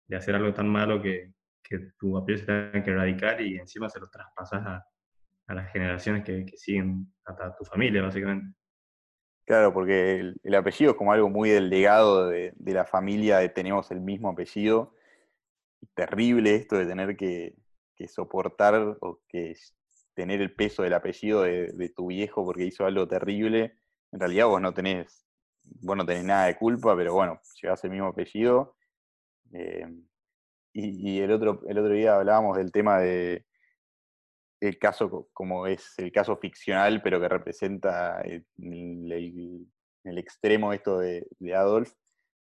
[0.07, 3.89] de hacer algo tan malo que, que tu apellido se tenga que erradicar y encima
[3.89, 4.87] se lo traspasas a,
[5.47, 8.57] a las generaciones que, que siguen, hasta tu familia, básicamente.
[9.47, 13.47] Claro, porque el, el apellido es como algo muy del legado de, de la familia,
[13.53, 14.95] tenemos el mismo apellido.
[15.95, 17.55] Terrible esto de tener que,
[17.95, 19.55] que soportar o que
[20.15, 23.79] tener el peso del apellido de, de tu viejo porque hizo algo terrible.
[24.13, 25.24] En realidad vos no tenés,
[25.65, 28.77] vos no tenés nada de culpa, pero bueno, llevas el mismo apellido.
[29.53, 29.87] Eh,
[30.73, 33.45] y, y el, otro, el otro día hablábamos del tema de
[34.61, 39.67] el caso co- como es el caso ficcional, pero que representa el, el-
[40.05, 41.93] el extremo esto de, de Adolf,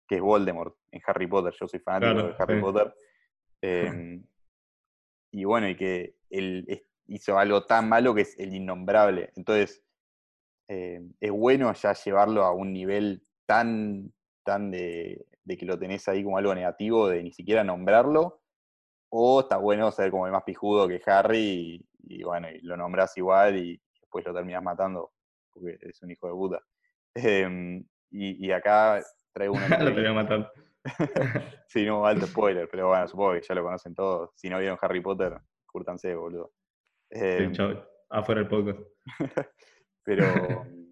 [0.07, 1.53] que es Voldemort en Harry Potter.
[1.59, 2.61] Yo soy fanático Claro, de Harry sí.
[2.61, 2.95] Potter.
[3.65, 4.25] Em,
[5.31, 9.31] y bueno, y que él hizo algo tan malo que es el innombrable.
[9.35, 9.83] Entonces,
[10.67, 14.11] eh, es bueno ya llevarlo a un nivel tan,
[14.43, 18.41] tan de, de que lo tenés ahí como algo negativo, de ni siquiera nombrarlo,
[19.09, 23.15] o está bueno ser como el más pijudo que Harry y, bueno, y lo nombras
[23.17, 25.11] igual y después lo terminas matando
[25.51, 26.63] porque es un hijo de puta.
[27.15, 28.99] Em, y, acá
[29.31, 29.67] traigo una...
[29.77, 30.51] lo terminas matando.
[31.67, 34.31] sí, no, alto spoiler, pero bueno, supongo que ya lo conocen todos.
[34.35, 36.53] Si no vieron Harry Potter, curtanse, boludo.
[37.11, 37.51] Eh,
[38.09, 38.79] afuera el podcast.
[40.03, 40.23] Pero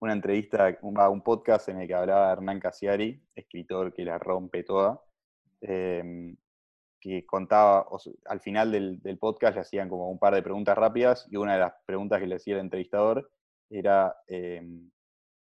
[0.00, 4.64] una entrevista, un, un, podcast en el que hablaba Hernán Casiari, escritor que la rompe
[4.64, 5.00] toda,
[5.60, 6.36] em,
[7.00, 7.86] que contaba,
[8.26, 11.54] al final del, del, podcast le hacían como un par de preguntas rápidas y una
[11.54, 13.30] de las preguntas que le hacía el entrevistador
[13.68, 14.90] era em,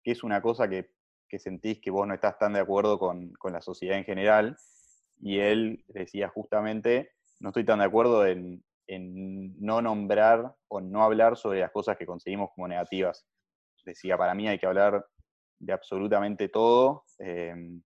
[0.04, 0.92] qué es una cosa que,
[1.30, 4.58] que, sentís que vos no estás tan de acuerdo con, con, la sociedad en general.
[5.22, 11.04] Y él decía justamente, no estoy tan de acuerdo en, en no nombrar o no
[11.04, 13.26] hablar sobre las cosas que conseguimos como negativas
[13.86, 15.06] decía, para mí hay que hablar
[15.60, 17.82] de absolutamente todo em,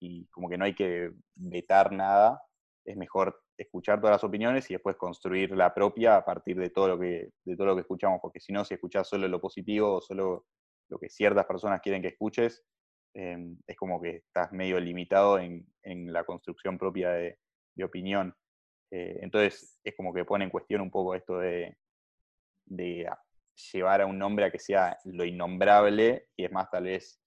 [0.00, 2.40] y como que no hay que vetar nada,
[2.84, 6.88] es mejor escuchar todas las opiniones y después construir la propia a partir de todo
[6.88, 9.94] lo que, de todo lo que escuchamos, porque si no, si escuchas solo lo positivo
[9.94, 10.46] o solo
[10.88, 12.64] lo que ciertas personas quieren que escuches,
[13.14, 17.38] em, es como que estás medio limitado en, la construcción propia de,
[17.82, 18.34] opinión.
[18.92, 21.78] Eh, entonces es como que pone en cuestión un poco esto de,
[22.66, 23.08] de
[23.72, 27.18] llevar a un nombre a que sea lo innombrable y es más tal vez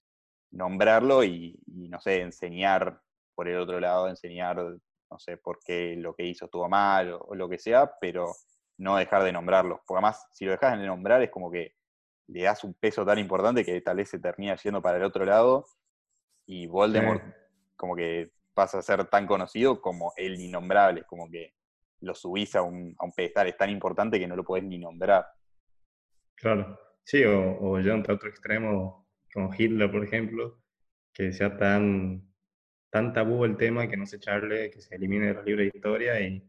[0.51, 3.01] nombrarlo y, no sé, enseñar
[3.33, 7.33] por el otro lado, enseñar, no sé, por qué lo que hizo estuvo mal o,
[7.33, 8.31] lo que sea, pero
[8.77, 9.81] no dejar de nombrarlo.
[9.85, 11.73] Porque además, si lo dejas de nombrar es como que
[12.27, 15.25] le das un peso tan importante que tal vez se termina yendo para el otro
[15.25, 15.65] lado
[16.45, 17.23] y Voldemort
[17.75, 21.53] como que pasa a ser tan conocido como el innombrable, como que
[21.99, 24.79] lo subís a un, a un pedestal, es tan importante que no lo podés ni
[24.79, 25.27] nombrar.
[26.35, 30.61] Claro, sí, o, o yo entre otro extremo, como Hitler, por ejemplo,
[31.13, 32.33] que sea tan,
[32.89, 35.77] tan tabú el tema que no se echarle, que se elimine de los libros de
[35.77, 36.43] historia y,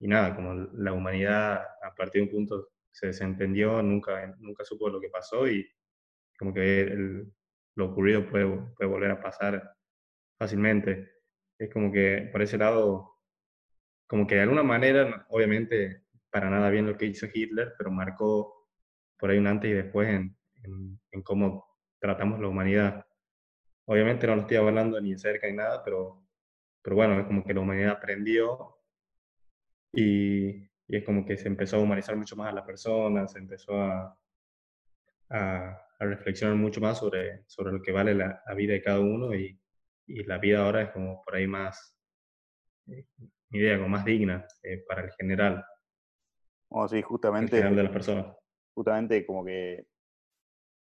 [0.00, 5.00] nada, como la humanidad a partir de un punto se desentendió, nunca, nunca supo lo
[5.00, 5.66] que pasó y
[6.38, 7.24] como que
[7.76, 8.44] lo ocurrido puede
[8.86, 9.76] volver a pasar
[10.38, 11.11] fácilmente.
[11.62, 13.20] Es como que por ese lado,
[14.08, 18.68] como que de alguna manera, obviamente para nada bien lo que hizo Hitler, pero marcó
[19.16, 20.36] por ahí un antes y después en,
[21.12, 21.64] en, cómo
[22.00, 23.06] tratamos la humanidad.
[23.84, 26.26] Obviamente no lo estoy hablando ni cerca ni nada, pero,
[26.82, 28.76] pero bueno, es como que la humanidad aprendió
[29.92, 30.48] y,
[30.88, 33.80] y, es como que se empezó a humanizar mucho más a la persona, se empezó
[33.80, 34.18] a,
[35.30, 38.98] a, a reflexionar mucho más sobre, sobre lo que vale la, la vida de cada
[38.98, 39.61] uno y,
[40.06, 41.96] y, la vida ahora es como por ahí más,
[42.88, 43.06] eh,
[43.50, 45.64] idea, como más digna eh, para el general.
[46.68, 47.56] Oh, sí, justamente.
[47.56, 48.36] El general de las personas
[48.74, 49.86] justamente como que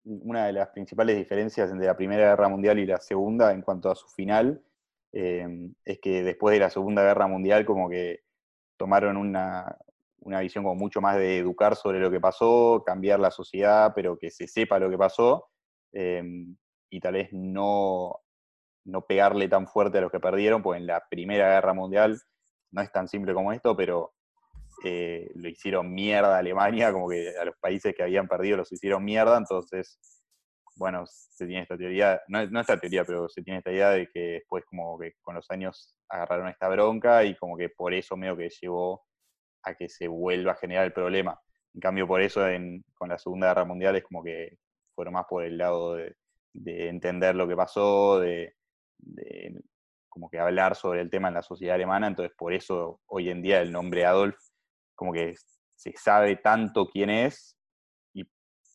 [0.04, 3.90] una de las principales diferencias entre la Primera Guerra Mundial y la Segunda en cuanto
[3.90, 4.62] a su final
[5.12, 8.20] em, es que después de la Segunda Guerra Mundial como que
[8.76, 9.76] tomaron una,
[10.40, 14.30] visión como mucho más de educar sobre lo que pasó, cambiar la sociedad, pero que
[14.30, 15.48] se sepa lo que pasó
[15.92, 16.56] em,
[16.90, 18.20] y tal vez no,
[18.86, 22.20] no pegarle tan fuerte a los que perdieron, pues en la Primera Guerra Mundial
[22.70, 24.12] no es tan simple como esto, pero
[24.84, 28.72] eh, lo hicieron mierda a Alemania, como que a los países que habían perdido los
[28.72, 29.98] hicieron mierda, entonces,
[30.76, 34.08] bueno, se tiene esta teoría, no, no esta teoría, pero se tiene esta idea de
[34.08, 38.16] que después como que con los años agarraron esta bronca y como que por eso
[38.16, 39.04] medio que llevó
[39.62, 41.38] a que se vuelva a generar el problema.
[41.74, 42.42] En cambio, por eso
[42.94, 44.56] con la Segunda Guerra Mundial es como que
[44.94, 46.14] fueron más por el lado de,
[46.88, 48.55] entender lo que pasó, de,
[48.98, 49.60] de,
[50.08, 53.42] como que hablar sobre el tema en la sociedad alemana, entonces por eso hoy en
[53.42, 54.36] día el nombre Adolf
[54.94, 55.34] como que
[55.76, 57.56] se sabe tanto quién es
[58.14, 58.24] y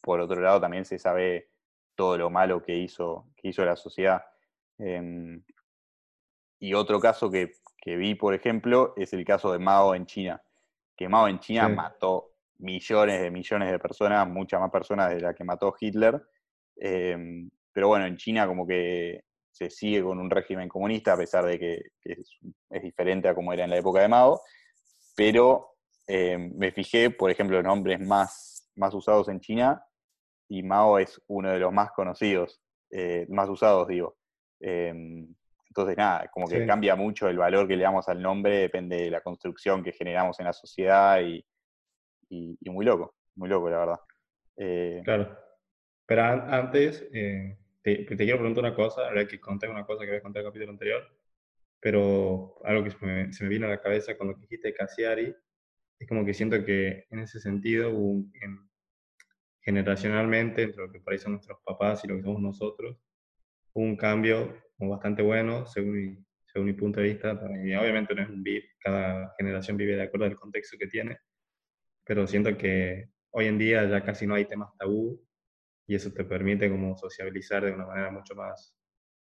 [0.01, 1.49] por otro lado también se sabe
[1.95, 4.23] todo lo malo que hizo, que hizo la sociedad.
[4.77, 5.43] Em,
[6.59, 7.53] y otro caso que,
[7.85, 10.41] vi, por ejemplo, es el caso de Mao en China,
[10.95, 15.35] que Mao en China mató millones de millones de personas, muchas más personas de las
[15.35, 16.21] que mató Hitler.
[16.75, 21.45] Em, pero bueno, en China como que se sigue con un régimen comunista, a pesar
[21.45, 24.41] de que, es, es, diferente a como era en la época de Mao,
[25.15, 25.75] pero
[26.07, 29.83] eh, me fijé, por ejemplo, en nombres más, más usados en China
[30.47, 34.17] y Mao es uno de los más conocidos, eh, más usados, digo.
[34.59, 35.33] Em,
[35.67, 39.09] entonces, nada, como que cambia mucho el valor que le damos al nombre, depende de
[39.09, 41.45] la construcción que generamos en la sociedad y,
[42.29, 43.99] y, muy loco, muy loco, la verdad.
[44.57, 45.37] Eh, claro.
[46.05, 47.07] Pero antes,
[47.81, 50.47] te, te, quiero preguntar una cosa, ahora que conté una cosa que había contado en
[50.47, 51.03] el capítulo anterior,
[51.79, 55.35] pero algo que se me, se me vino a la cabeza cuando dijiste Cassiari,
[55.99, 57.91] es como que siento que en ese sentido,
[59.61, 62.97] generacionalmente, entre lo que son nuestros papás y lo que somos nosotros,
[63.73, 67.39] un cambio bastante bueno, según mi, según mi punto de vista.
[67.63, 71.17] Y obviamente no es un beat, cada generación vive de acuerdo al contexto que tiene,
[72.03, 75.23] pero siento que hoy en día ya casi no hay temas tabú
[75.91, 78.73] y eso te permite como sociabilizar de una manera mucho más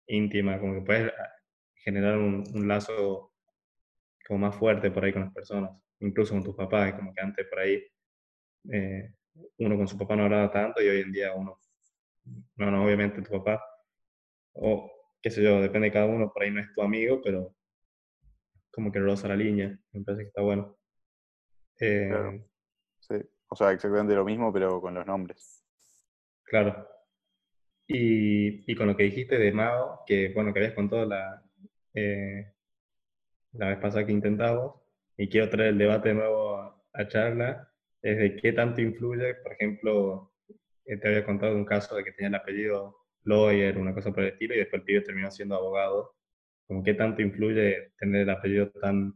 [0.06, 1.30] íntima, como que puedes ah,
[1.74, 3.34] generar un, un lazo
[4.28, 5.72] como más fuerte por ahí con las personas,
[6.02, 7.84] incluso con tus papás, como que antes por ahí
[8.72, 9.12] eh,
[9.58, 11.58] uno con su papá no hablaba tanto y hoy en día uno,
[12.58, 13.60] no, no, obviamente tu papá,
[14.54, 17.56] o qué sé yo, depende de cada uno, por ahí no es tu amigo, pero
[18.70, 20.78] como que roza la línea, me parece que está bueno.
[21.80, 22.40] Eh,
[23.00, 23.16] sí,
[23.48, 25.61] o sea, exactamente lo mismo, pero con los nombres.
[26.52, 26.86] Claro.
[27.88, 31.42] Y, y con lo que dijiste de Mao, que bueno, que habías contado la,
[31.94, 32.52] eh,
[33.54, 34.76] la vez pasada que intentamos,
[35.16, 36.58] y quiero traer el debate de nuevo
[36.94, 40.34] a, charla, es de qué tanto influye, por ejemplo,
[40.84, 44.24] eh, te había contado un caso de que tenía el apellido lawyer, una cosa por
[44.24, 46.16] el estilo, y después el pibe terminó siendo abogado.
[46.68, 49.14] Como qué tanto influye tener el apellido tan,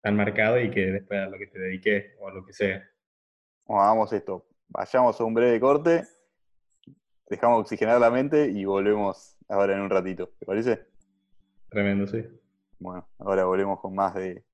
[0.00, 2.88] tan marcado y que después a lo que te dediqué o a lo que sea.
[3.66, 4.46] Hagamos esto.
[4.68, 6.04] Vayamos a un breve corte,
[7.32, 10.28] dejamos oxigenar la mente y volvemos ahora en un ratito.
[10.38, 10.84] ¿Te parece?
[11.70, 12.22] Tremendo, sí.
[12.78, 14.44] Bueno, ahora volvemos con más de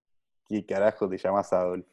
[0.49, 1.87] ¿Qué carajo te llamas Adolf?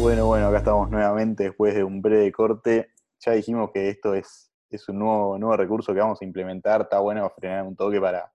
[0.00, 2.90] Bueno, bueno, acá estamos nuevamente después de un breve corte.
[3.18, 6.82] Ya dijimos que esto es, es un nuevo, nuevo recurso que vamos a implementar.
[6.82, 8.32] Está bueno frenar un toque para,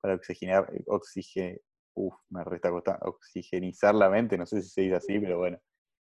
[0.00, 1.60] para oxigenar, oxige,
[1.96, 2.70] uf, me resta
[3.02, 5.58] oxigenizar la mente, no sé si se dice así, pero bueno,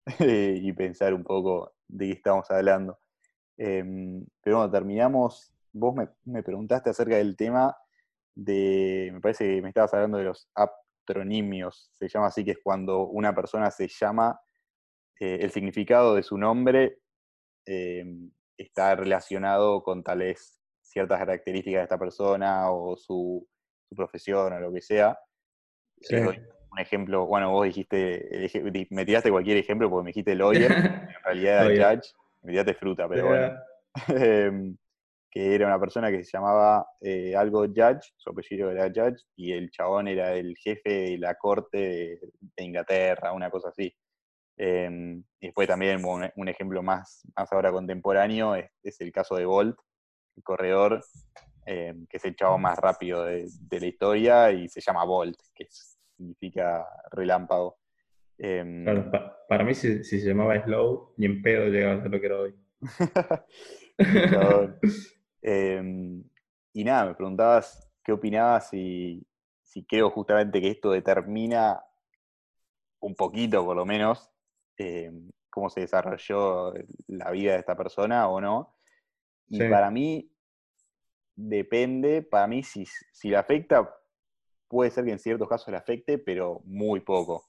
[0.19, 2.99] y pensar un poco de qué estamos hablando.
[3.57, 5.53] Em, pero bueno, terminamos.
[5.73, 7.77] Vos me, preguntaste acerca del tema
[8.35, 12.59] de, me parece que me estabas hablando de los aptronimios, se llama así, que es
[12.63, 14.41] cuando una persona se llama,
[15.21, 16.99] eh, el significado de su nombre
[17.67, 23.47] em, está relacionado con tales ciertas características de esta persona o su,
[23.95, 25.19] profesión o lo que sea.
[26.11, 28.49] Un ejemplo, bueno, vos dijiste,
[28.91, 32.13] me tiraste cualquier ejemplo porque me dijiste lawyer, en realidad era judge,
[32.43, 33.55] me fruta, pero bueno.
[34.09, 34.75] Em,
[35.33, 39.53] que era una persona que se llamaba eh, algo Judge, su apellido era Judge, y
[39.53, 42.21] el chabón era el jefe de la corte
[42.55, 43.95] de, Inglaterra, una cosa así.
[44.59, 49.79] Em, y después también un, ejemplo más, más ahora contemporáneo es, el caso de Bolt,
[50.37, 51.03] el corredor,
[51.65, 55.67] em, que es el chabón más rápido de, la historia y se llama Bolt, que
[55.71, 57.79] significa relámpago.
[58.39, 58.85] Em,
[59.49, 62.39] para mí si, se llamaba Slow, ni en pedo llegaba a ser lo que era
[62.41, 62.55] hoy.
[65.45, 66.23] Em,
[66.73, 69.27] y nada, me preguntabas qué opinabas y
[69.63, 71.83] si creo justamente que esto determina
[73.01, 74.31] un poquito, por lo menos,
[75.51, 76.73] cómo se desarrolló
[77.09, 78.77] la vida de esta persona o no.
[79.49, 80.32] Y para mí
[81.35, 83.95] depende, para mí si, si le afecta,
[84.69, 87.47] puede ser que en ciertos casos le afecte, pero muy poco.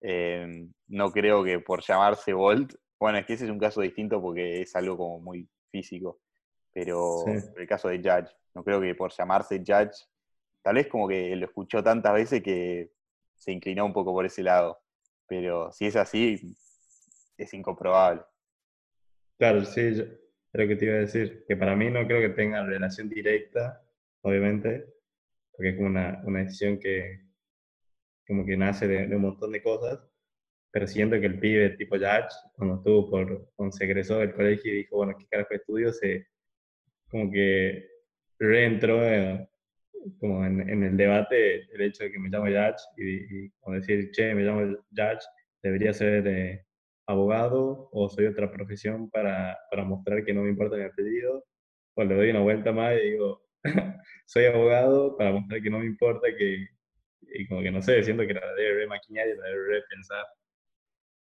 [0.00, 4.20] Em, no creo que por llamarse Bolt, bueno, es que ese es un caso distinto
[4.20, 6.20] porque es algo como muy físico,
[6.72, 7.24] pero
[7.56, 10.04] el caso de Judge, no creo que por llamarse Judge,
[10.62, 12.92] tal vez como que lo escuchó tantas veces que
[13.34, 14.78] se inclinó un poco por ese lado,
[15.26, 16.56] pero si es así,
[17.36, 18.22] es incomprobable.
[19.38, 20.02] Claro, sí,
[20.56, 23.82] creo que te iba a decir, que para mí no creo que tenga relación directa,
[24.22, 24.86] obviamente,
[25.52, 27.20] porque es como una, una decisión que,
[28.26, 30.00] como que nace de, un montón de cosas,
[30.70, 34.72] pero siento que el pibe tipo Judge, cuando estuvo por, cuando se egresó del colegio
[34.72, 35.92] y dijo, bueno, ¿qué carajo estudio?
[35.92, 36.26] Se,
[37.10, 37.86] como que
[38.38, 39.46] reentró eh,
[40.18, 44.10] como en, en, el debate el hecho de que me llamo Judge y, como decir,
[44.12, 45.26] che, me llamo Judge,
[45.62, 46.65] debería ser eh,
[47.06, 51.44] abogado o soy otra profesión para, para mostrar que no me importa mi apellido,
[51.94, 53.42] o le doy una vuelta más y digo,
[54.26, 56.66] soy abogado para mostrar que no me importa que,
[57.22, 60.24] y como que no sé, siento que la debe maquinar y la debe pensar.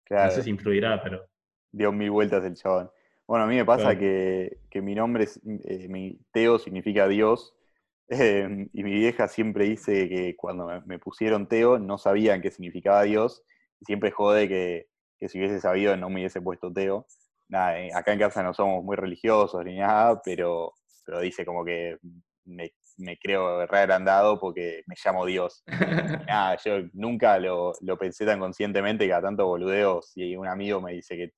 [0.04, 0.26] Claro.
[0.26, 1.26] No sé si influirá, pero.
[1.72, 2.90] Dio mil vueltas el chabón.
[3.26, 7.54] Bueno, a mí me pasa que, que, mi nombre, es, eh, mi Teo significa Dios,
[8.08, 13.02] em, y mi vieja siempre dice que cuando me, pusieron Teo no sabían qué significaba
[13.04, 13.42] Dios,
[13.80, 14.88] y siempre jode que,
[15.18, 17.06] que, si hubiese sabido no me hubiese puesto Teo.
[17.48, 20.72] Nada, eh, acá en casa no somos muy religiosos ni nada, pero,
[21.04, 21.98] pero dice como que
[22.44, 25.62] me me creo re agrandado porque me llamo Dios.
[26.28, 30.92] nada, yo nunca lo, pensé tan conscientemente que a tanto boludeo, si un amigo me
[30.92, 31.30] dice que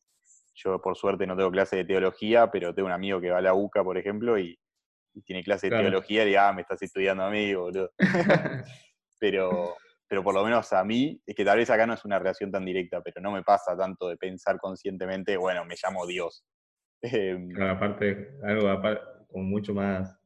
[0.54, 3.42] yo por suerte no tengo clase de teología, pero tengo un amigo que va a
[3.42, 4.58] la UCA, por ejemplo, y,
[5.24, 7.90] tiene clase de teología, y ah, me estás estudiando a mí, boludo.
[9.18, 9.74] pero,
[10.08, 12.50] pero por lo menos a mí, es que tal vez acá no es una relación
[12.50, 16.44] tan directa, pero no me pasa tanto de pensar conscientemente, bueno, me llamo Dios.
[17.02, 20.16] Em, aparte, algo aparte, con mucho más,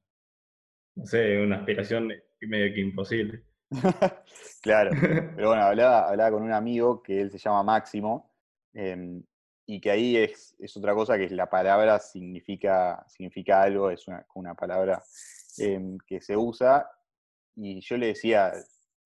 [0.97, 3.43] no sé, una aspiración medio que imposible.
[4.63, 8.35] claro, pero bueno, hablaba, hablaba con un amigo que él se llama Máximo,
[8.75, 9.23] em,
[9.67, 14.27] y que ahí es, es, otra cosa que la palabra significa, significa algo, es una,
[14.35, 15.03] una palabra
[15.59, 16.91] em, que se usa,
[17.57, 18.53] y yo le decía,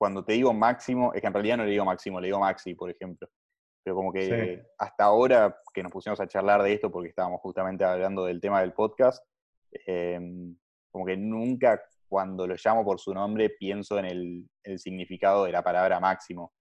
[0.05, 2.75] cuando te digo máximo, es que en realidad no le digo máximo, le digo maxi,
[2.75, 3.27] por ejemplo.
[3.83, 7.85] Pero como que hasta ahora que nos pusimos a charlar de esto, porque estábamos justamente
[7.85, 9.25] hablando del tema del podcast,
[9.87, 10.55] em,
[10.91, 15.63] como que nunca cuando lo llamo por su nombre pienso en el, significado de la
[15.63, 16.53] palabra máximo.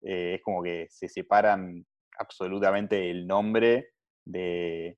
[0.00, 1.84] Eh, es como que se separan
[2.20, 3.94] absolutamente el nombre
[4.24, 4.96] de,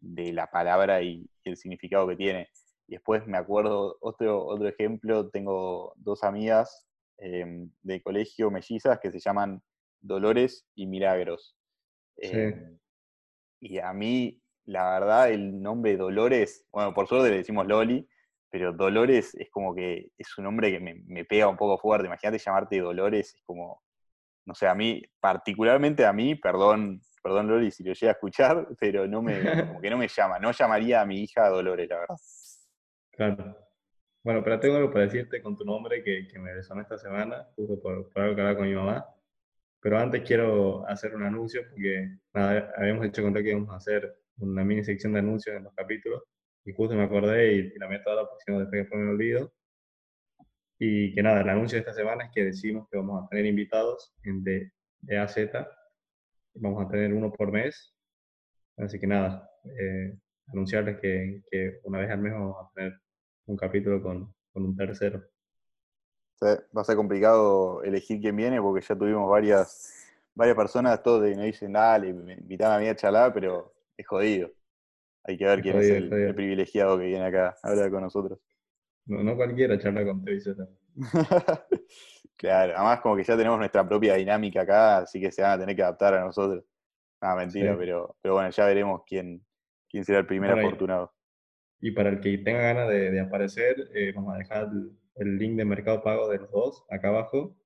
[0.00, 2.48] la palabra y, el significado que tiene.
[2.86, 6.86] Y después me acuerdo, otro, otro ejemplo, tengo dos amigas
[7.20, 9.62] em, de colegio mellizas que se llaman
[10.00, 11.56] Dolores y Milagros.
[12.16, 12.78] Em,
[13.60, 18.08] y a mí, la verdad, el nombre Dolores, bueno, por suerte le decimos Loli,
[18.50, 22.06] pero Dolores es como que es un nombre que me, pega un poco fuerte.
[22.06, 23.82] Imagínate llamarte Dolores, es como,
[24.46, 28.66] no sé, a mí, particularmente a mí, perdón, perdón Loli si lo llega a escuchar,
[28.78, 30.38] pero no me, como que no me llama.
[30.38, 32.16] No llamaría a mi hija Dolores, la verdad.
[33.12, 33.69] Claro.
[34.22, 37.80] Bueno, pero tengo algo para decirte con tu nombre que, me resonó esta semana, justo
[37.80, 39.06] por, por algo que hablaba con mi mamá.
[39.80, 44.14] Pero antes quiero hacer un anuncio porque nada, habíamos hecho contar que íbamos a hacer
[44.38, 46.22] una mini sección de anuncios en los capítulos
[46.64, 49.52] y justo me acordé y, la meto ahora porque si no después me olvido.
[50.78, 53.46] Y que nada, el anuncio de esta semana es que decimos que vamos a tener
[53.46, 55.68] invitados de, de A a Z.
[56.54, 57.94] Vamos a tener uno por mes.
[58.76, 60.16] Así que nada, eh,
[60.48, 63.00] anunciarles que, que, una vez al mes vamos a tener
[63.46, 65.22] un capítulo con, con un tercero.
[66.42, 69.92] va a ser complicado elegir quién viene porque ya tuvimos varias,
[70.34, 74.50] varias personas, todos me dicen, dale, me invitan a mí a charlar, pero es jodido.
[75.24, 78.38] Hay que ver quién es el, privilegiado que viene acá a hablar con nosotros.
[79.06, 80.48] No, no cualquiera charla con Travis
[82.36, 85.58] claro, además como que ya tenemos nuestra propia dinámica acá, así que se van a
[85.58, 86.64] tener que adaptar a nosotros.
[87.20, 89.44] Ah, mentira, pero, pero bueno, ya veremos quién,
[89.88, 91.12] quién será el primer afortunado.
[91.80, 94.68] Y para el que tenga ganas de, aparecer, eh, vamos a dejar
[95.16, 97.56] el, link de Mercado Pago de los dos acá abajo.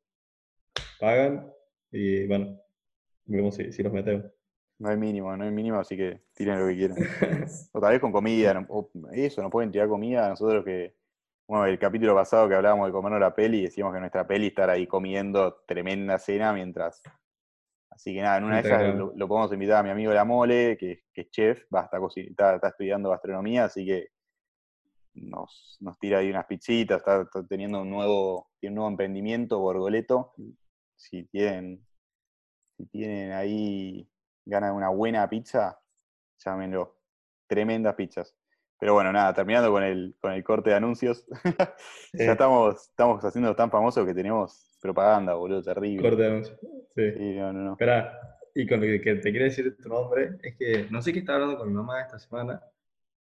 [1.01, 1.53] Pagan
[1.91, 2.59] y bueno,
[3.27, 4.27] vemos si, si los metemos.
[4.79, 6.99] No hay mínimo, no hay mínimo, así que tiren lo que quieran.
[7.73, 8.67] o tal vez con comida,
[9.13, 10.29] eso, nos pueden tirar comida.
[10.29, 10.95] Nosotros que,
[11.47, 14.69] bueno, el capítulo pasado que hablábamos de comernos la peli, decíamos que nuestra peli estar
[14.71, 17.03] ahí comiendo tremenda cena mientras.
[17.95, 20.77] Así que nada, en una de esas lo, podemos invitar a mi amigo La Mole,
[20.77, 24.09] que, es chef, va, está, está, estudiando gastronomía, así que
[25.15, 30.35] nos, nos tira ahí unas pizzitas, está, teniendo un nuevo, tiene un nuevo emprendimiento, Borgoleto.
[30.97, 31.87] Si tienen,
[32.77, 34.09] si tienen ahí
[34.45, 35.79] gana una buena pizza,
[36.45, 36.99] llámenlo.
[37.47, 38.35] Tremendas pizzas.
[38.79, 41.27] Pero bueno, nada, terminando con el, con el corte de anuncios.
[42.13, 46.03] ya estamos, estamos haciendo tan famosos que tenemos propaganda, boludo, terrible.
[46.03, 46.59] Corte de anuncios.
[46.95, 47.13] Sí.
[47.37, 47.73] no, no, no.
[47.73, 48.19] Espera,
[48.55, 51.39] y con lo que te quería decir tu nombre, es que no sé qué estaba
[51.39, 52.63] hablando con mi mamá esta semana.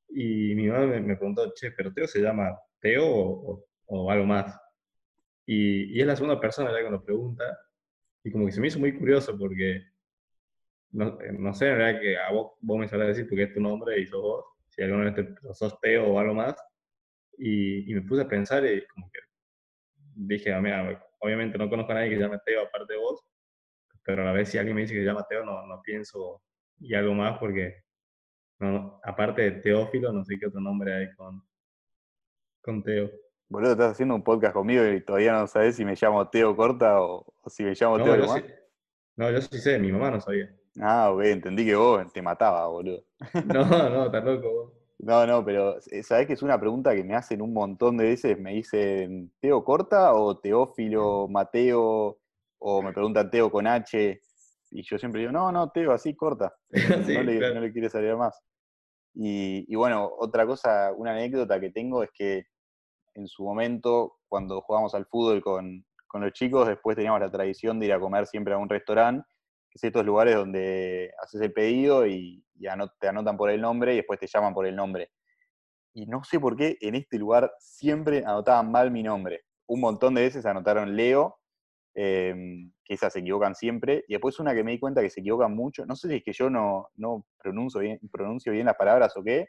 [0.09, 4.59] Y mi mamá me, preguntó, che, ¿pero Teo se llama Teo o, algo más?
[5.45, 7.43] Y, y, es la segunda persona que nos pregunta.
[8.23, 9.83] Y como que se me hizo muy curioso porque
[10.91, 13.53] no, eh, no sé, en realidad que a vos, vos me sabés decir porque es
[13.53, 14.45] tu nombre y sos vos,
[14.79, 15.35] si alguna vez
[15.81, 16.55] te, o algo más,
[17.37, 19.19] y, y, me puse a pensar y como que
[20.15, 23.21] dije, ah, mira, obviamente no conozco a nadie que se llame Teo aparte de vos,
[24.03, 26.41] pero a la vez si alguien me dice que se llama Teo, no, no pienso
[26.79, 27.83] y algo más porque,
[28.59, 31.43] no, aparte de Teófilo, no sé qué otro nombre hay con,
[32.61, 33.11] con Teo.
[33.49, 37.01] Boludo, estás haciendo un podcast conmigo y todavía no sabes si me llamo Teo Corta
[37.01, 38.35] o, si me llamo Teo yo
[39.17, 40.55] no, yo sí sé, mi mamá no sabía.
[40.81, 43.03] Ah, ok, entendí que vos te mataba, boludo.
[43.45, 44.73] No, no, estás loco vos.
[44.99, 48.05] No, no, pero eh, sabés que es una pregunta que me hacen un montón de
[48.05, 48.37] veces.
[48.39, 52.19] Me dicen, ¿Teo corta o Teófilo, Mateo?
[52.59, 54.21] O me preguntan Teo con H.
[54.71, 56.53] Y yo siempre digo, no, no, Teo, así corta.
[56.71, 58.41] no, le, no, le, quiere salir más.
[59.13, 62.45] Y, y, bueno, otra cosa, una anécdota que tengo es que
[63.15, 67.79] en su momento, cuando jugábamos al fútbol con, con los chicos, después teníamos la tradición
[67.79, 69.25] de ir a comer siempre a un restaurante
[69.73, 72.43] estos lugares donde haces el pedido y,
[72.99, 75.11] te anotan por el nombre y después te llaman por el nombre.
[75.93, 79.45] Y no sé por qué en este lugar siempre anotaban mal mi nombre.
[79.67, 81.39] Un montón de veces anotaron Leo,
[81.93, 85.21] em, que esas se equivocan siempre, y después una que me di cuenta que se
[85.21, 88.75] equivocan mucho, no sé si es que yo no, no pronuncio, bien, pronuncio bien las
[88.75, 89.47] palabras o qué,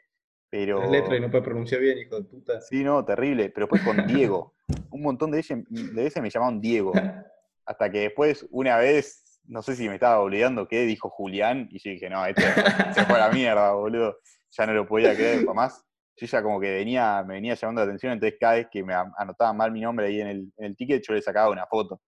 [0.49, 0.83] pero...
[0.83, 2.61] Es letra y no puede pronunciar bien, hijo de puta.
[2.61, 4.53] Sí, no, terrible, pero después con Diego.
[4.89, 6.91] Un montón de veces, de veces me llamaban Diego.
[7.65, 11.79] Hasta que después, una vez, no sé si me estaba olvidando qué dijo Julián, y
[11.79, 12.41] yo dije, no, este
[12.93, 14.17] se fue a la mierda, boludo.
[14.51, 15.83] Ya no lo podía creer, más.
[16.17, 18.93] Yo ya como que venía, me venía llamando la atención, entonces cada vez que me
[18.93, 22.01] anotaban mal mi nombre ahí en el, en el ticket, yo le sacaba una foto.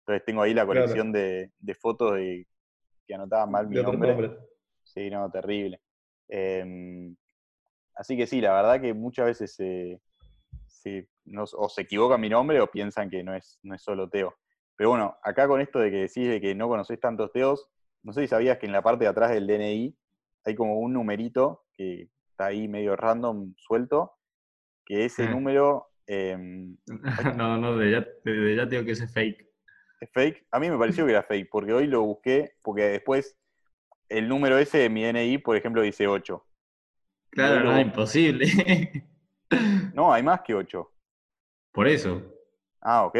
[0.00, 2.46] Entonces tengo ahí la colección de, fotos de,
[3.06, 4.36] que anotaban mal mi nombre.
[4.82, 5.80] Sí, no, terrible.
[6.28, 7.14] Em,
[7.94, 10.00] así que sí, la verdad que muchas veces se,
[11.34, 14.34] o se equivoca mi nombre o piensan que no es, no es solo Teo.
[14.80, 17.68] Pero bueno, acá con esto de que decís de que no conocés tantos Teos,
[18.02, 19.94] no sé si sabías que en la parte de atrás del DNI
[20.46, 24.14] hay como un numerito que está ahí medio random, suelto,
[24.86, 25.88] que ese número...
[26.06, 26.78] Em,
[27.36, 29.46] no, no, de ya, de ya tengo que es fake.
[30.00, 30.46] ¿Es fake?
[30.50, 33.38] A mí me pareció que era fake, porque hoy lo busqué, porque después
[34.08, 36.42] el número ese de mi DNI, por ejemplo, dice 8.
[37.32, 38.46] Claro, no, es imposible.
[39.94, 40.90] no, hay más que 8.
[41.70, 42.22] Por eso.
[42.80, 43.18] Ah, ok.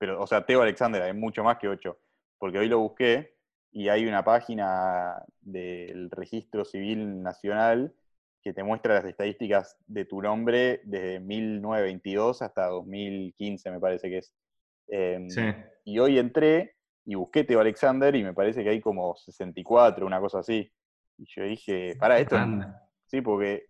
[0.00, 1.96] Pero, o sea, Teo Alexander hay mucho más que 8.
[2.38, 3.36] Porque hoy lo busqué
[3.70, 7.94] y hay una página del Registro Civil Nacional
[8.42, 14.18] que te muestra las estadísticas de tu nombre desde 1922 hasta 2015, me parece que
[14.18, 14.34] es.
[14.88, 15.42] Em, sí.
[15.84, 20.18] Y hoy entré y busqué Teo Alexander y me parece que hay como 64, una
[20.18, 20.72] cosa así.
[21.18, 22.38] Y yo dije, para esto.
[23.04, 23.66] Sí, porque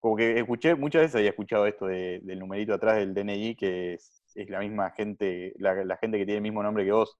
[0.00, 4.19] como que escuché, muchas veces había escuchado esto del numerito atrás del DNI, que es,
[4.34, 7.16] la misma gente, la, gente que tiene el mismo nombre que vos.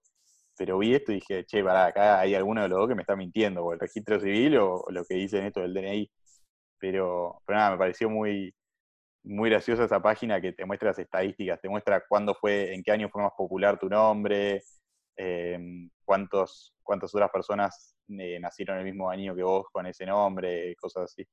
[0.57, 3.01] Pero vi esto y dije, che, pará, acá hay alguno de los dos que me
[3.01, 6.11] está mintiendo, o el registro civil o, lo que dicen esto del DNI.
[6.79, 8.53] Pero, pero nada, me pareció muy,
[9.23, 12.91] muy graciosa esa página que te muestra las estadísticas, te muestra cuándo fue, en qué
[12.91, 14.63] año fue más popular tu nombre,
[15.15, 20.75] em, cuántos, cuántas otras personas eh, nacieron el mismo año que vos con ese nombre,
[20.75, 21.25] cosas así.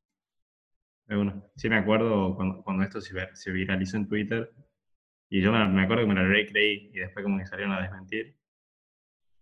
[1.56, 4.52] Sí me acuerdo cuando, esto se, viralizó en Twitter
[5.30, 8.36] y yo me, acuerdo que me lo recreí y después como que salieron a desmentir.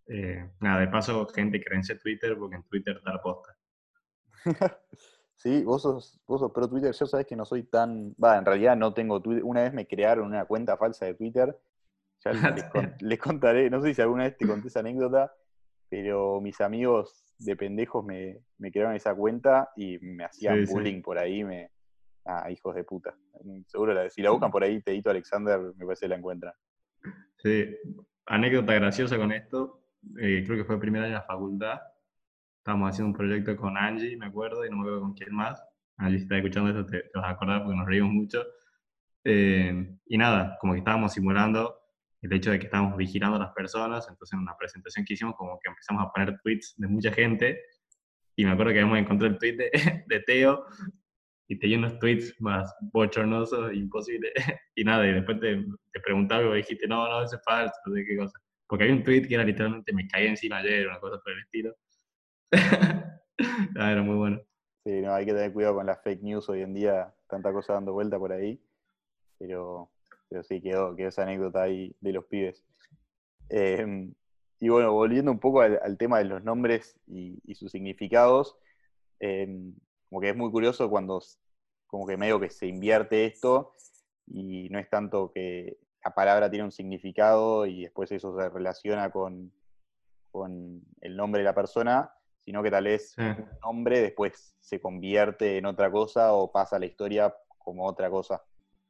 [0.09, 3.57] Eh, nada, de paso, gente creense Twitter porque en Twitter está la posta.
[5.39, 8.13] Sí, vos sos, vos sos pro Twitter, yo sabés que no soy tan.
[8.13, 9.45] Va, en realidad no tengo Twitter.
[9.45, 11.55] Una vez me crearon una cuenta falsa de Twitter.
[12.25, 12.33] Ya
[13.01, 15.31] les, contaré, no sé si alguna vez te conté esa anécdota,
[15.91, 21.19] pero mis amigos de pendejos me, me crearon esa cuenta y me hacían bullying por
[21.19, 21.45] ahí.
[21.45, 21.71] Me,
[22.27, 23.17] ah, hijos de puta.
[23.67, 26.53] Seguro la, si la buscan por ahí, Tedito Alexander, me parece que la encuentran.
[27.39, 27.77] Sí,
[28.27, 29.83] anécdota graciosa con esto.
[30.21, 31.79] Eh, creo que fue el primer año de la facultad
[32.67, 35.63] estábamos haciendo un proyecto con Angie, me acuerdo, y no me acuerdo con quién más.
[35.99, 38.45] Angie, si estás escuchando esto, te, vas a acordar porque nos reímos mucho.
[39.23, 41.79] Eh, y nada, como que estábamos simulando
[42.23, 45.37] el hecho de que estábamos vigilando a las personas, entonces en una presentación que hicimos
[45.37, 47.61] como que empezamos a poner tweets de mucha gente,
[48.35, 49.71] y me acuerdo que habíamos encontrado el tweet de,
[50.09, 50.67] de Teo,
[51.49, 54.33] y te unos tweets más bochornosos, imposibles,
[54.75, 57.95] y nada, y después te, te preguntaba y dijiste, no, no, eso es falso, no
[57.95, 58.39] sé qué cosa.
[58.67, 61.41] Porque había un tweet que era literalmente, me caí encima ayer, una cosa por el
[61.41, 61.77] estilo.
[63.77, 64.41] ah, era muy bueno.
[64.85, 67.75] Sí, no, hay que tener cuidado con las fake news hoy en día, tanta cosa
[67.75, 68.61] dando vuelta por ahí.
[69.39, 69.91] Pero,
[70.29, 72.65] pero sí, quedó, quedó esa anécdota ahí de los pibes.
[73.49, 74.13] Em,
[74.59, 78.57] y bueno, volviendo un poco al, tema de los nombres y, sus significados,
[79.21, 79.75] em,
[80.09, 81.21] como que es muy curioso cuando
[81.87, 83.75] como que medio que se invierte esto
[84.27, 89.11] y no es tanto que la palabra tiene un significado y después eso se relaciona
[89.11, 89.53] con,
[90.31, 95.59] con el nombre de la persona, sino que tal vez un nombre después se convierte
[95.59, 98.43] en otra cosa o pasa a la historia como otra cosa.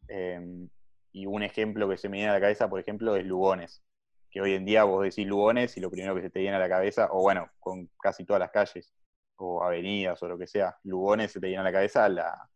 [0.09, 0.69] Em,
[1.13, 3.83] y un ejemplo que se me viene a la cabeza, por ejemplo, es Lugones.
[4.31, 6.61] Que hoy en día vos decís Lugones y lo primero que se te viene a
[6.61, 8.93] la cabeza, o bueno, con casi todas las calles,
[9.37, 12.49] o avenidas o lo que sea, Lugones se te viene a la cabeza la,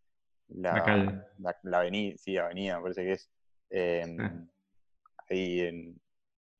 [0.48, 1.20] la, calle.
[1.62, 3.30] La, avenida, sí, avenida, me parece que es.
[3.70, 4.48] Em,
[5.28, 6.00] ahí en,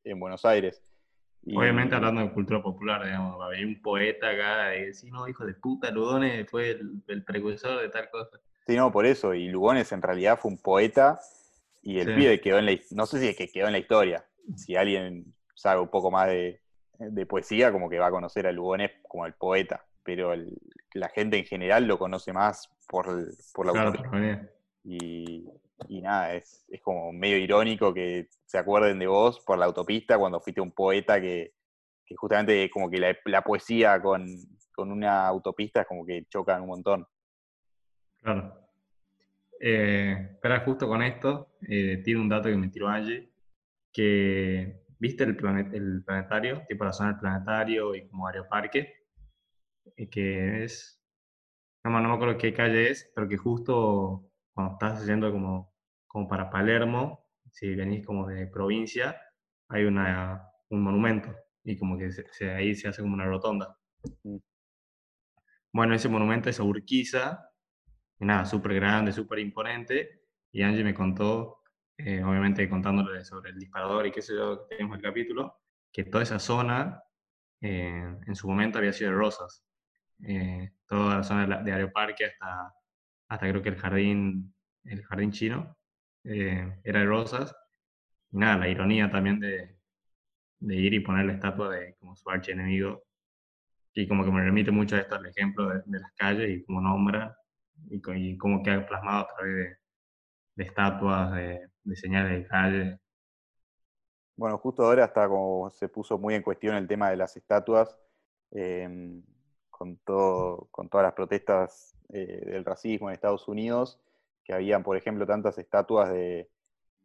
[0.05, 0.83] en Buenos Aires.
[1.47, 5.55] Obviamente hablando de cultura popular, digamos, había un poeta acá y decir, no, hijo de
[5.55, 8.39] puta, Lugones fue el, precursor de tal cosa.
[8.66, 11.18] Sí, no, por eso, y Lugones en realidad fue un poeta
[11.83, 14.27] y el pibe quedó en la, no sé si es que quedó en la historia,
[14.55, 16.61] si alguien sabe un poco más de,
[17.27, 19.87] poesía, como que va a conocer a Lugones como el poeta,
[20.17, 20.35] pero
[20.95, 23.07] la gente en general lo conoce más por,
[23.55, 23.93] por la claro,
[24.83, 25.49] y,
[25.89, 30.19] y nada, es, es, como medio irónico que se acuerden de vos por la autopista
[30.19, 31.53] cuando fuiste un poeta que,
[32.05, 34.27] que justamente como que la, poesía con,
[34.75, 37.07] con, una autopista es como que chocan un montón.
[38.21, 38.53] Claro.
[39.61, 43.31] Eh, pero justo con esto, eh, tiene un dato que me tiró Angie,
[43.93, 45.39] que viste el,
[45.73, 48.99] el planetario, tipo la zona del planetario y como aeroparque,
[50.11, 51.03] que es,
[51.85, 55.74] no, no me acuerdo qué calle es, pero que justo cuando estás yendo como,
[56.07, 59.20] como para Palermo, si venís como de provincia,
[59.68, 63.78] hay una, un monumento y como que se, ahí se hace como una rotonda.
[64.24, 64.39] Mm.
[65.72, 67.49] Bueno, ese monumento es a Urquiza,
[68.18, 71.62] y nada, súper grande, súper imponente, y Angie me contó,
[71.97, 75.61] eh, obviamente contándole sobre el disparador y qué sé yo, que tenemos el capítulo,
[75.93, 77.03] que toda esa zona
[77.61, 79.64] eh, en su momento había sido de rosas.
[80.25, 82.75] Eh, toda la zona de, Aeroparque hasta,
[83.29, 84.55] hasta creo que el jardín,
[84.85, 85.77] el jardín chino
[86.25, 87.55] era de rosas.
[88.33, 89.81] Y nada, la ironía también de,
[90.61, 93.03] de ir y poner la estatua de como su archienemigo.
[93.95, 96.81] Y como que me remite mucho a esto, al ejemplo de, las calles y cómo
[96.81, 97.37] nombra
[97.91, 99.77] y, y cómo queda plasmado a través de,
[100.55, 103.01] de estatuas, de, de, señales de calle.
[104.37, 107.99] Bueno, justo ahora está como se puso muy en cuestión el tema de las estatuas,
[108.53, 109.23] em,
[109.81, 113.99] con, todo, con todas las protestas eh, del racismo en Estados Unidos,
[114.45, 116.51] que habían, por ejemplo, tantas estatuas de,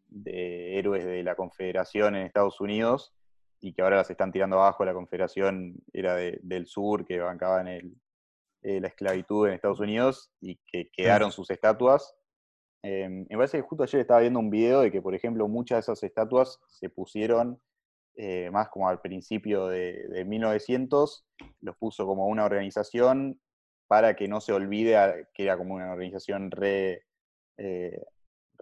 [0.10, 3.14] de héroes de la Confederación en Estados Unidos,
[3.62, 4.84] y que ahora las están tirando abajo.
[4.84, 7.96] La Confederación era del sur, que bancaban el,
[8.62, 12.14] eh, la esclavitud en Estados Unidos y que quedaron sus estatuas.
[12.84, 15.78] Em, me parece que justo ayer estaba viendo un video de que, por ejemplo, muchas
[15.78, 17.58] de esas estatuas se pusieron
[18.16, 21.26] eh, más como al principio de, 1900,
[21.62, 23.40] los puso como una organización
[23.88, 27.04] para que no se olvide que era como una organización re,
[27.58, 28.02] eh,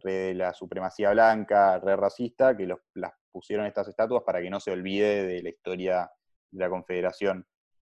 [0.03, 4.59] de la supremacía blanca, re racista, que los, las pusieron estas estatuas para que no
[4.59, 6.11] se olvide de la historia
[6.51, 7.45] de la Confederación.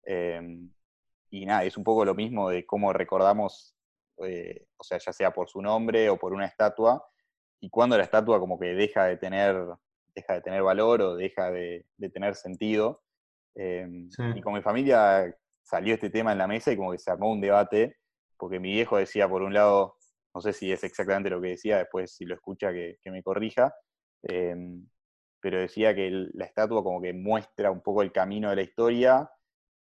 [0.04, 0.70] Em,
[1.30, 3.74] y nada, es un poco lo mismo de cómo recordamos,
[4.24, 7.04] eh, o sea, ya sea por su nombre o por una estatua,
[7.60, 9.56] y cuando la estatua como que deja de tener,
[10.16, 13.02] deja de tener valor o deja de, tener sentido.
[13.54, 17.10] Em, y con mi familia salió este tema en la mesa y como que se
[17.10, 17.98] armó un debate,
[18.38, 19.96] porque mi viejo decía, por un lado,
[20.34, 23.74] no sé si es exactamente lo que decía, después si lo escucha que, me corrija,
[24.22, 24.86] em,
[25.40, 29.30] pero decía que la estatua como que muestra un poco el camino de la historia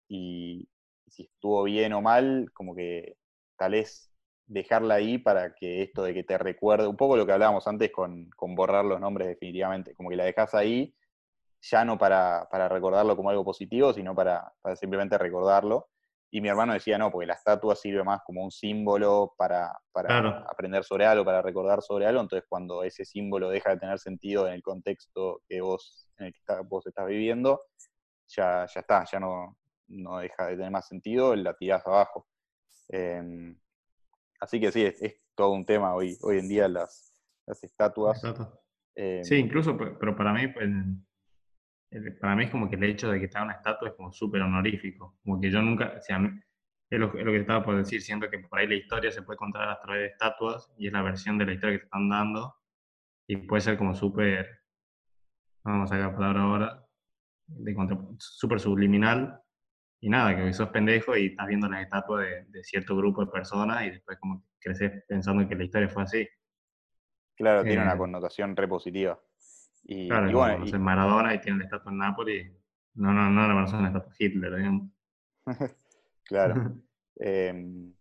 [0.09, 0.69] y
[1.09, 3.17] si estuvo bien o mal, como que
[3.57, 4.12] tal vez
[4.53, 7.91] dejarla ahí para que esto de que te recuerde, un poco lo que hablábamos antes
[7.91, 10.95] con, borrar los nombres definitivamente, como que la dejas ahí,
[11.63, 15.89] ya no para, recordarlo como algo positivo, sino para, para simplemente recordarlo.
[16.31, 19.71] Y mi hermano decía, no, porque la estatua sirve más como un símbolo para,
[20.49, 22.23] aprender sobre algo, para recordar sobre algo.
[22.23, 26.33] Entonces, cuando ese símbolo deja de tener sentido en el contexto que vos, en el
[26.33, 27.63] que vos estás viviendo,
[28.29, 32.27] ya, ya está, ya no, no deja de tener más sentido, la tirás abajo.
[32.89, 33.59] Em,
[34.43, 37.15] así que sí, es, todo un tema hoy, hoy en día las,
[37.47, 38.21] las estatuas.
[38.95, 40.69] Em, sí, incluso, pero para mí, pues,
[42.21, 44.43] para mí es como que el hecho de que está una estatua es como súper
[44.43, 45.19] honorífico.
[45.25, 46.19] Como que yo nunca, o sea,
[46.91, 49.23] es lo, es lo, que estaba por decir, siento que por ahí la historia se
[49.23, 51.85] puede contar a través de estatuas y es la versión de la historia que te
[51.85, 52.57] están dando
[53.29, 54.47] y puede ser como súper,
[55.65, 56.87] vamos a sacar la palabra ahora,
[58.19, 59.43] súper subliminal
[60.03, 63.31] y nada, que sos pendejo y estás viendo las estatuas de, de, cierto grupo de
[63.31, 66.29] personas y después como creces pensando que la historia fue así.
[67.37, 69.21] Claro, tiene una eh, connotación repositiva.
[69.85, 70.73] Y, claro, y bueno, y...
[70.73, 72.53] Maradona y tiene la estatua en Nápoles.
[72.95, 74.91] No, no, no, no, la estatua Hitler, digamos.
[76.25, 76.75] claro.
[77.17, 77.93] Em,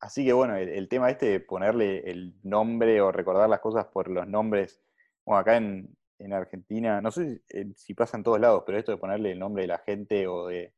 [0.00, 4.10] así que bueno, el, tema este de ponerle el nombre o recordar las cosas por
[4.10, 4.82] los nombres,
[5.24, 8.90] bueno, acá en, en Argentina, no sé si, si, pasa en todos lados, pero esto
[8.90, 10.74] de ponerle el nombre de la gente o de,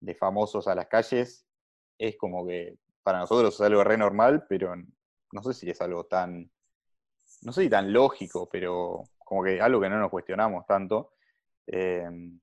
[0.00, 1.46] de famosos a las calles
[1.98, 4.74] es como que para nosotros es algo re normal, pero
[5.32, 6.50] no sé si es algo tan,
[7.42, 11.12] no sé si tan lógico, pero como que algo que no nos cuestionamos tanto.
[11.66, 12.40] Em,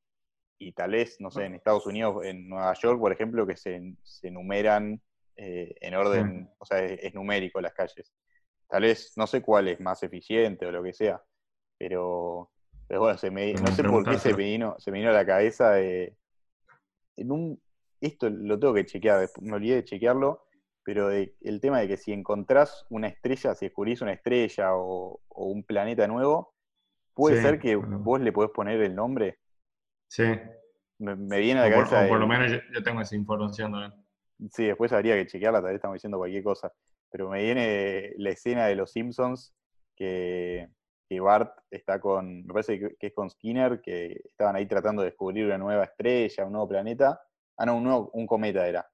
[0.60, 3.95] y tal vez, no sé, en Estados Unidos, en Nueva York, por ejemplo, que se,
[4.03, 5.01] se enumeran
[5.36, 8.14] eh, en orden, o sea, es, numérico las calles.
[8.68, 11.22] Tal vez, no sé cuál es más eficiente o lo que sea,
[11.78, 12.51] pero,
[12.89, 16.16] bueno, no sé por qué se me, vino, se me vino a la cabeza de,
[17.18, 17.61] en un,
[17.99, 20.45] esto lo tengo que chequear, me olvidé de chequearlo,
[20.84, 25.63] pero el tema de que si encontrás una estrella, si descubrís una estrella o un
[25.63, 26.57] planeta nuevo,
[27.18, 29.39] ¿Puede ser que vos le podés poner el nombre?
[30.07, 30.24] Sí.
[30.99, 32.01] Me, viene a la cabeza.
[32.01, 33.93] Por, por lo menos yo, tengo esa información también.
[34.51, 36.72] Sí, después habría que chequearla, tal vez estamos diciendo cualquier cosa.
[37.09, 39.55] Pero me viene la escena de los Simpsons
[39.95, 40.70] que,
[41.20, 45.45] Bart está con, me parece que, es con Skinner, que estaban ahí tratando de descubrir
[45.45, 47.22] una nueva estrella, un nuevo planeta.
[47.58, 48.88] Ah, no, un, nuevo, un cometa era.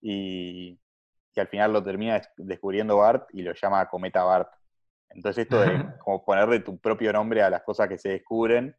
[0.00, 0.78] Y,
[1.34, 4.52] y al final lo termina descubriendo Bart y lo llama Cometa Bart.
[5.10, 8.76] Entonces esto de como ponerle tu propio nombre a las cosas que se descubren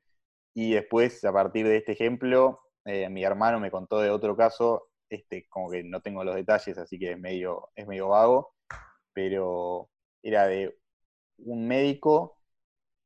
[0.53, 4.89] y después a partir de este ejemplo, eh, mi hermano me contó de otro caso,
[5.09, 8.53] este como que no tengo los detalles, así que es medio, es medio vago,
[9.13, 9.89] pero
[10.23, 10.77] era de
[11.37, 12.40] un médico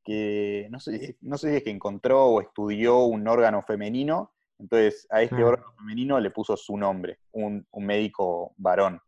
[0.06, 5.08] que no sé, no sé si es que encontró o estudió un órgano femenino, entonces
[5.10, 5.47] a este Ah.
[5.47, 9.01] órgano femenino le puso su nombre, un, un médico varón.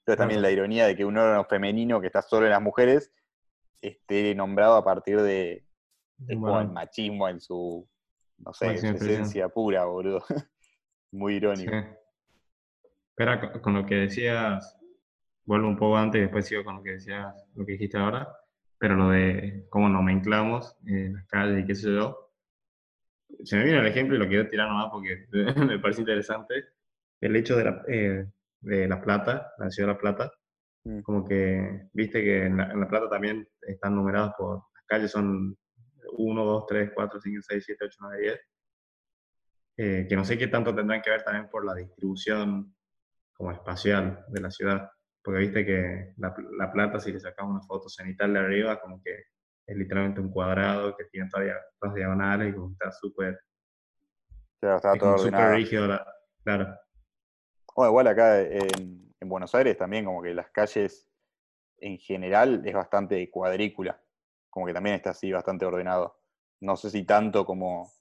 [0.00, 3.12] Entonces también la ironía de que un órgano femenino que está solo en las mujeres
[3.80, 5.64] esté nombrado a partir de,
[6.26, 7.88] como el machismo en su,
[8.38, 10.24] no sé, en su esencia pura, boludo.
[11.12, 11.36] Muy sí.
[11.36, 11.72] irónico.
[13.10, 14.76] Espera, con, con lo que decías,
[15.44, 18.28] vuelvo un poco antes y después sigo con lo que decías, lo que dijiste ahora,
[18.78, 22.32] pero lo de cómo nomenclamos en las calles y qué sé yo.
[23.44, 25.26] Se me vino el ejemplo y lo quiero tirar nomás porque
[25.66, 26.64] me parece interesante.
[27.20, 28.26] El hecho de la, eh,
[28.60, 30.32] de La Plata, la ciudad de La Plata,
[30.88, 31.00] Mm.
[31.02, 35.10] como que, viste que en La, en La Plata también están numeradas por, las calles
[35.10, 35.56] son
[36.12, 38.40] 1, 2, 3, 4, 5, 6, 7, 8, 9, 10.
[39.80, 42.74] Eh, que no sé qué tanto tendrán que ver también por la distribución
[43.32, 44.90] como espacial de la ciudad.
[45.22, 49.02] Porque viste que La, La Plata, si le sacamos una foto cenital de arriba, como
[49.02, 49.12] que
[49.66, 53.38] es literalmente un cuadrado que tiene todavía dos diagonales y como que está súper
[54.60, 55.86] Claro, estaba es todo como súper rígido.
[55.86, 56.06] la-
[56.44, 56.74] claro,
[57.74, 61.08] Bueno, igual acá en, en Buenos Aires también como que las calles
[61.78, 64.00] en general es bastante cuadrícula,
[64.50, 66.18] como que también está así bastante ordenado.
[66.60, 67.92] No sé si tanto como,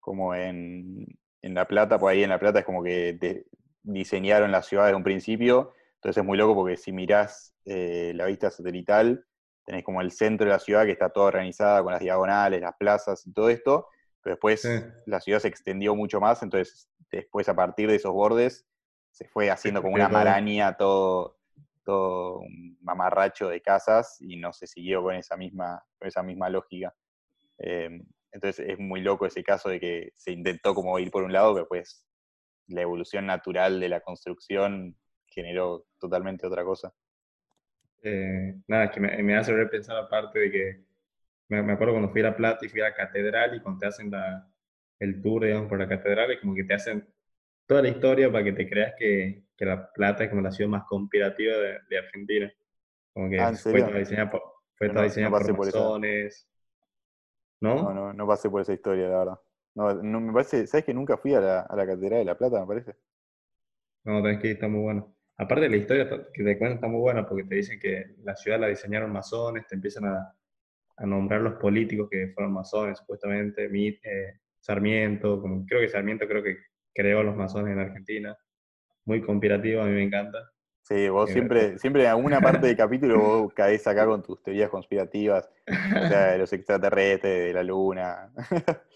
[0.00, 1.06] como en,
[1.42, 3.46] en La Plata, por ahí en La Plata es como que de-
[3.82, 5.72] diseñaron la ciudad desde un principio,
[6.06, 9.26] entonces es muy loco porque si mirás eh, la vista satelital,
[9.64, 12.76] tenés como el centro de la ciudad que está toda organizada con las diagonales, las
[12.78, 13.88] plazas y todo esto,
[14.22, 14.68] pero después Sí.
[15.06, 18.68] la ciudad se extendió mucho más, entonces después a partir de esos bordes
[19.10, 21.38] se fue haciendo como una maraña, todo,
[21.84, 26.48] todo un mamarracho de casas y no se siguió con esa misma, con esa misma
[26.50, 26.94] lógica.
[27.58, 28.00] Eh,
[28.30, 31.52] entonces es muy loco ese caso de que se intentó como ir por un lado,
[31.52, 32.06] pero pues
[32.68, 34.96] la evolución natural de la construcción
[35.36, 36.94] generó totalmente otra cosa.
[38.02, 40.84] Eh, nada, que me, me hace repensar aparte de que
[41.48, 43.80] me, me acuerdo cuando fui a La Plata y fui a la catedral y cuando
[43.80, 44.48] te hacen la,
[45.00, 47.08] el tour, digamos, por la catedral, es como que te hacen
[47.66, 50.70] toda la historia para que te creas que, que La Plata es como la ciudad
[50.70, 52.52] más conspirativa de, de Argentina.
[53.14, 54.42] Como que Ah, ¿en fue toda diseñada por,
[54.74, 55.44] fue No, toda diseñada por.
[57.60, 57.74] ¿No?
[57.80, 59.40] No, no, no pasé por esa historia, la verdad.
[59.74, 62.38] No, no, me parece, ¿sabes que nunca fui a la, a la Catedral de La
[62.38, 62.96] Plata, me parece?
[64.04, 65.14] No, tenés que ir, está muy bueno.
[65.38, 68.58] Aparte la historia que te cuentan está muy buena porque te dicen que la ciudad
[68.60, 70.34] la diseñaron masones, te empiezan a,
[70.98, 76.26] a nombrar los políticos que fueron masones, supuestamente, Mi- eh, Sarmiento, como, creo que Sarmiento
[76.28, 76.56] creo que
[76.94, 78.36] creó a los masones en Argentina.
[79.06, 80.38] Muy conspirativo, a mí me encanta.
[80.82, 84.40] Sí, vos Eh, siempre, siempre en alguna parte del capítulo vos caés acá con tus
[84.42, 85.50] teorías conspirativas,
[85.96, 88.32] o sea, de los extraterrestres, de la luna.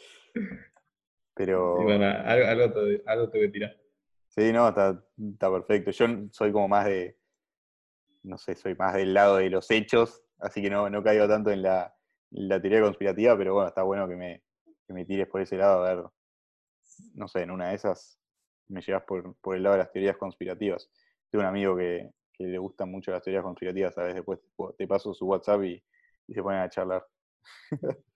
[1.34, 2.74] Pero Y bueno, algo, algo,
[3.06, 3.76] algo te voy a tirar.
[4.46, 5.90] Sí, no, está, está perfecto.
[5.90, 7.18] Yo soy como más de,
[8.22, 11.50] no sé, soy más del lado de los hechos, así que no, no caigo tanto
[11.50, 11.94] en la,
[12.32, 14.42] en la teoría conspirativa, pero bueno, está bueno que me,
[14.86, 16.04] que me tires por ese lado, a ver,
[17.14, 18.18] no sé, en una de esas
[18.68, 20.90] me llevas por, por el lado de las teorías conspirativas.
[21.30, 24.14] Tengo un amigo que, que le gustan mucho las teorías conspirativas, ¿sabes?
[24.14, 24.38] Después
[24.76, 25.82] te- paso su WhatsApp y,
[26.28, 27.04] y se ponen a charlar.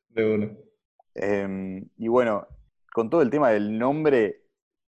[0.09, 0.57] De uno.
[1.15, 2.47] Em, y bueno,
[2.93, 4.44] con todo el tema del nombre,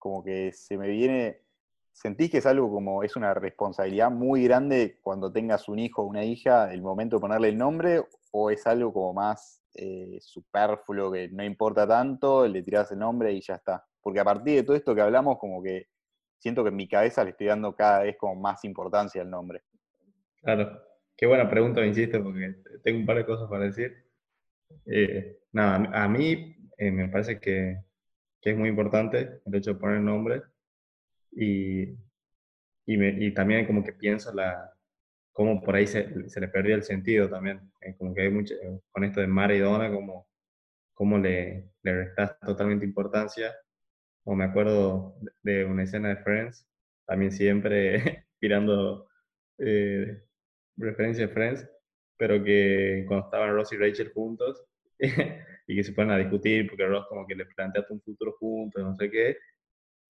[0.02, 1.42] como que se me viene,
[1.92, 6.06] ¿sentís que es algo como, es una responsabilidad muy grande cuando tengas un hijo o
[6.06, 11.12] una hija, el momento de ponerle el nombre, o es algo como más eh, superfluo,
[11.12, 13.86] que no importa tanto, le tirás el nombre y ya está?
[14.00, 15.86] Porque a partir de todo esto que hablamos, como que
[16.38, 19.62] siento que en mi cabeza le estoy dando cada vez como más importancia al nombre.
[20.40, 20.82] Claro.
[21.16, 23.94] Qué buena pregunta me hiciste porque tengo un par de cosas para decir.
[24.86, 27.76] Eh, nada, a mí eh, me parece que,
[28.42, 30.42] que es muy importante el hecho de poner nombre
[31.32, 31.84] y,
[32.86, 34.72] y, me- y también como que pienso la,
[35.32, 37.72] cómo por ahí se, se le perdió el sentido también.
[37.82, 40.28] Eh, como que hay mucho, eh, con esto de Mara y Donna, como,
[40.94, 43.54] como le, le restas totalmente importancia.
[44.24, 46.66] O me acuerdo de una escena de Friends,
[47.06, 49.08] también siempre tirando
[49.58, 50.22] eh,
[50.76, 51.68] referencia de Friends,
[52.16, 54.64] pero que cuando estaban Ross y Rachel juntos
[55.66, 58.82] y que se ponen a discutir porque Ross como que le planteaste un futuro juntos,
[58.82, 59.36] no sé qué,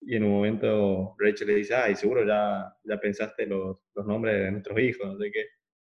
[0.01, 4.35] y en un momento Rachel le dice, ay, seguro ya, ya pensaste los, los nombres
[4.41, 5.45] de nuestros hijos, no sé qué,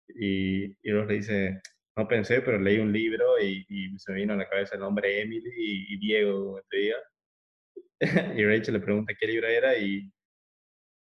[0.10, 1.62] y, y Ross le dice,
[1.96, 4.82] no pensé, pero leí un libro y, y se me vino a la cabeza el
[4.82, 6.96] nombre Emily y, y Diego este día.
[8.38, 10.10] y Rachel le pregunta qué libro era y,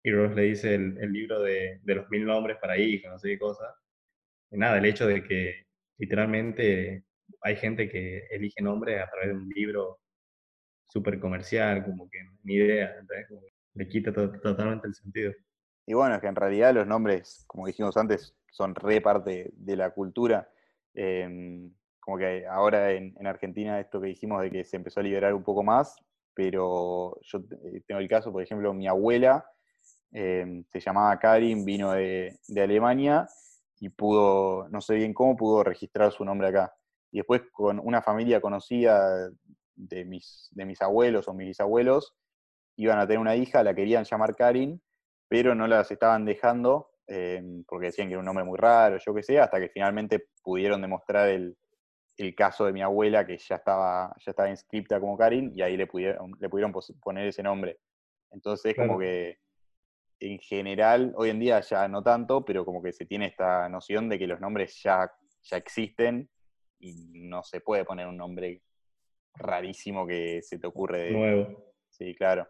[0.02, 3.18] y Ross le dice el, el libro de, de los mil nombres para hijos, no
[3.18, 3.74] sé qué cosa.
[4.50, 5.66] Y nada, el hecho de que
[5.98, 7.04] literalmente
[7.42, 9.98] hay gente que elige nombres a través de un libro
[10.88, 12.94] súper comercial, como que ni idea,
[13.74, 15.32] le quita to- totalmente el sentido.
[15.86, 19.76] Y bueno, es que en realidad los nombres, como dijimos antes, son re parte de
[19.76, 20.50] la cultura.
[20.94, 25.02] Em, como que ahora en, en Argentina esto que dijimos de que se empezó a
[25.02, 25.96] liberar un poco más,
[26.34, 29.44] pero yo eh, tengo el caso, por ejemplo, mi abuela
[30.12, 33.28] eh, se llamaba Karin, vino de, de, Alemania
[33.80, 36.74] y pudo, no sé bien cómo, pudo registrar su nombre acá.
[37.10, 39.30] Y después con una familia conocida
[39.74, 42.14] de mis, de mis abuelos o mis bisabuelos,
[42.76, 44.80] iban a tener una hija, la querían llamar Karin,
[45.28, 49.14] pero no las estaban dejando eh, porque decían que era un nombre muy raro, yo
[49.14, 51.56] qué sé, hasta que finalmente pudieron demostrar el,
[52.18, 55.76] el caso de mi abuela que ya estaba, ya estaba inscripta como Karin y ahí
[55.76, 57.78] le pudieron, le pudieron poner ese nombre.
[58.30, 58.88] Entonces, claro.
[58.88, 59.38] como que
[60.20, 64.08] en general, hoy en día ya no tanto, pero como que se tiene esta noción
[64.08, 65.10] de que los nombres ya,
[65.42, 66.28] ya existen
[66.80, 66.94] y
[67.28, 68.62] no se puede poner un nombre
[69.34, 71.10] rarísimo que se te ocurre de...
[71.10, 71.74] Nuevo.
[71.90, 72.46] Sí, claro.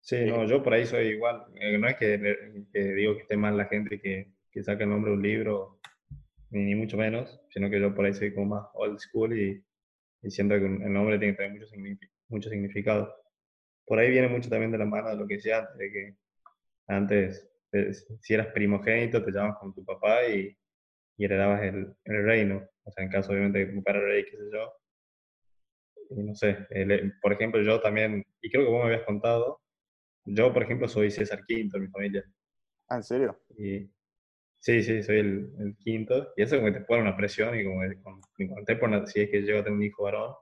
[0.00, 1.44] Sí, no, yo por ahí soy igual.
[1.60, 4.90] Eh, no es que, que digo que esté mal la gente que, que saca el
[4.90, 5.80] nombre de un libro
[6.50, 9.64] ni, mucho menos, sino que yo por ahí soy como más old school y,
[10.22, 11.74] y siento que el nombre tiene que tener mucho,
[12.28, 13.12] mucho significado.
[13.84, 16.16] Por ahí viene mucho también de la mano de lo que decía antes, de que
[16.88, 17.50] antes,
[18.20, 20.56] si eras primogénito, te llamabas con tu papá y,
[21.16, 22.68] y heredabas el, el, reino.
[22.84, 24.72] O sea, en caso obviamente de que padre rey, qué sé yo.
[26.10, 29.60] Y no sé, el, por ejemplo, yo también, y creo que vos me habías contado,
[30.24, 32.24] yo, por ejemplo, soy César V en mi familia.
[32.88, 33.40] ¿Ah, en serio?
[33.58, 33.90] Y,
[34.66, 36.32] Sí, sí, soy el, el, quinto.
[36.36, 39.30] Y eso como que te pone una presión y como me conté por si es
[39.30, 40.34] que llego a tener un hijo varón,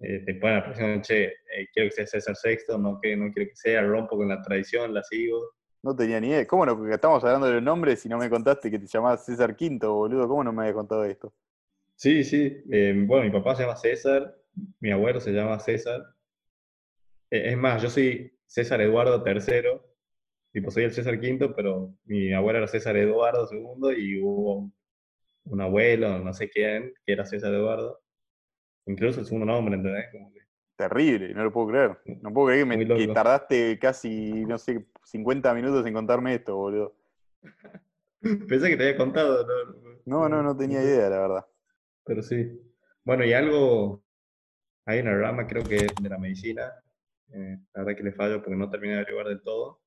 [0.00, 3.32] eh, te pone la presión, che, eh, quiero que sea César sexto, no, que, no
[3.32, 5.54] quiero que sea, rompo con la tradición, la sigo.
[5.82, 6.46] No tenía ni idea.
[6.46, 6.76] ¿Cómo no?
[6.76, 9.94] Porque estamos hablando de los nombres y no me contaste que te llamabas César Quinto,
[9.94, 10.28] boludo.
[10.28, 11.32] ¿Cómo no me habías contado esto?
[11.94, 12.62] Sí, sí.
[12.70, 14.36] Eh, bueno, mi papá se llama César,
[14.80, 16.02] mi abuelo se llama César.
[17.30, 19.80] es más, yo soy César Eduardo III,
[20.52, 24.70] tipo, soy el César V, pero mi abuelo era César Eduardo II y hubo
[25.44, 28.00] un abuelo, no sé quién, que era César Eduardo.
[28.86, 30.06] Incluso el segundo nombre, ¿entendés?
[30.78, 31.98] Terrible, no lo puedo creer.
[32.22, 36.54] No puedo creer que, me, que, tardaste casi, no sé, 50 minutos en contarme esto,
[36.54, 36.94] boludo.
[38.20, 39.44] Pensé que te había contado.
[40.06, 41.46] No, no, no, no tenía idea, la verdad.
[42.04, 42.62] Pero sí.
[43.02, 44.04] Bueno, y algo,
[44.84, 46.72] hay una rama, creo que de la medicina,
[47.32, 49.80] eh, la verdad que le fallo porque no terminé de averiguar del todo,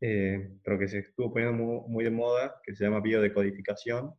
[0.00, 4.12] eh, pero que se estuvo poniendo muy, muy, de moda, que se llama biodecodificación,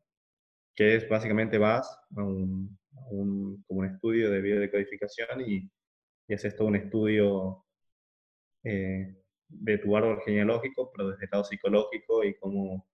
[0.76, 2.78] que es básicamente vas a un,
[3.12, 5.70] un, como un estudio de biodecodificación y,
[6.28, 7.66] y haces todo un estudio
[8.64, 9.16] eh,
[9.48, 12.88] de tu árbol genealógico, pero desde el lado psicológico y cómo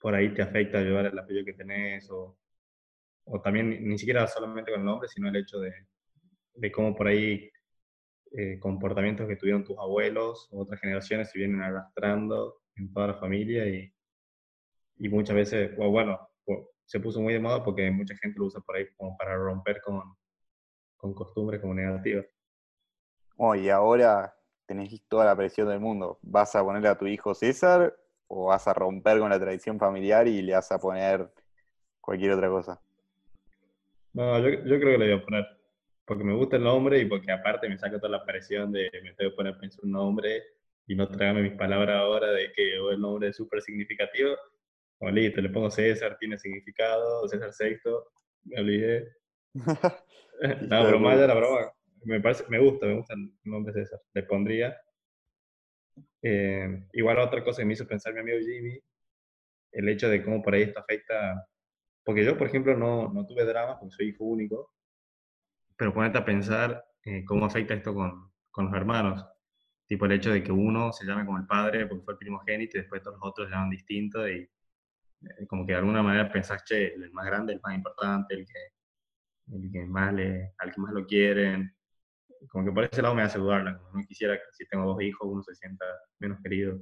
[0.00, 2.38] por ahí te afecta llevar el apellido que tenés, o,
[3.24, 5.72] o también ni siquiera solamente con el nombre, sino el hecho de,
[6.54, 7.50] de cómo por ahí
[8.32, 13.14] eh, comportamientos que tuvieron tus abuelos o otras generaciones se vienen arrastrando en toda la
[13.14, 13.92] familia y,
[14.98, 16.28] y muchas veces, bueno,
[16.84, 19.80] se puso muy de moda porque mucha gente lo usa por ahí como para romper
[19.82, 20.02] con,
[20.96, 22.26] con costumbres como negativas.
[23.36, 24.34] Oh, y ahora
[24.66, 26.18] tenés toda la presión del mundo.
[26.22, 30.26] ¿Vas a ponerle a tu hijo César o vas a romper con la tradición familiar
[30.28, 31.30] y le vas a poner
[32.00, 32.80] cualquier otra cosa?
[34.12, 35.44] No, yo, yo creo que le voy a poner
[36.04, 39.14] porque me gusta el nombre y porque aparte me saca toda la presión de me
[39.14, 40.42] tengo que poner a pensar un nombre
[40.86, 44.36] y no tragarme mis palabras ahora de que el nombre es súper significativo.
[44.98, 48.12] O listo, le pongo César, tiene significado, César Sexto,
[48.44, 49.08] me olvidé.
[50.68, 51.72] no, broma, ya la broma.
[52.04, 54.00] Me, parece, me gusta, me gusta el nombre César.
[54.12, 54.76] Le pondría.
[56.22, 58.78] Eh, igual otra cosa que me hizo pensar mi amigo Jimmy,
[59.72, 61.46] el hecho de cómo por ahí esto afecta,
[62.04, 64.72] porque yo, por ejemplo, no, no tuve drama porque soy hijo único,
[65.76, 69.24] pero ponerte a pensar eh, cómo afecta esto con, con, los hermanos.
[69.86, 72.78] Tipo el hecho de que uno se llame como el padre porque fue el primogénito
[72.78, 74.48] y después todos los otros se llaman distinto y
[75.48, 79.54] como que de alguna manera pensás, che, el más grande, el más importante, el que,
[79.56, 81.74] el que más le, al que más lo quieren.
[82.50, 85.28] Como que por ese lado me hace dudar, no quisiera que si tengo dos hijos
[85.30, 85.84] uno se sienta
[86.18, 86.78] menos querido.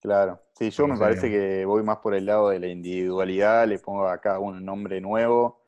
[0.00, 3.78] Claro, sí, yo me parece que voy más por el lado de la individualidad, le
[3.78, 5.64] pongo a cada uno un nombre nuevo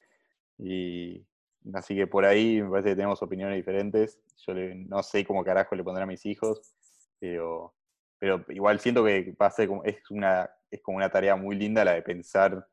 [0.59, 1.27] y,
[1.75, 4.21] Así que por ahí me parece que tenemos opiniones diferentes.
[4.47, 6.75] Yo no sé cómo carajo le pondré a mis hijos,
[7.19, 7.75] pero,
[8.19, 11.57] pero igual siento que va a ser como, es, una, es como una tarea muy
[11.57, 12.67] linda la de pensar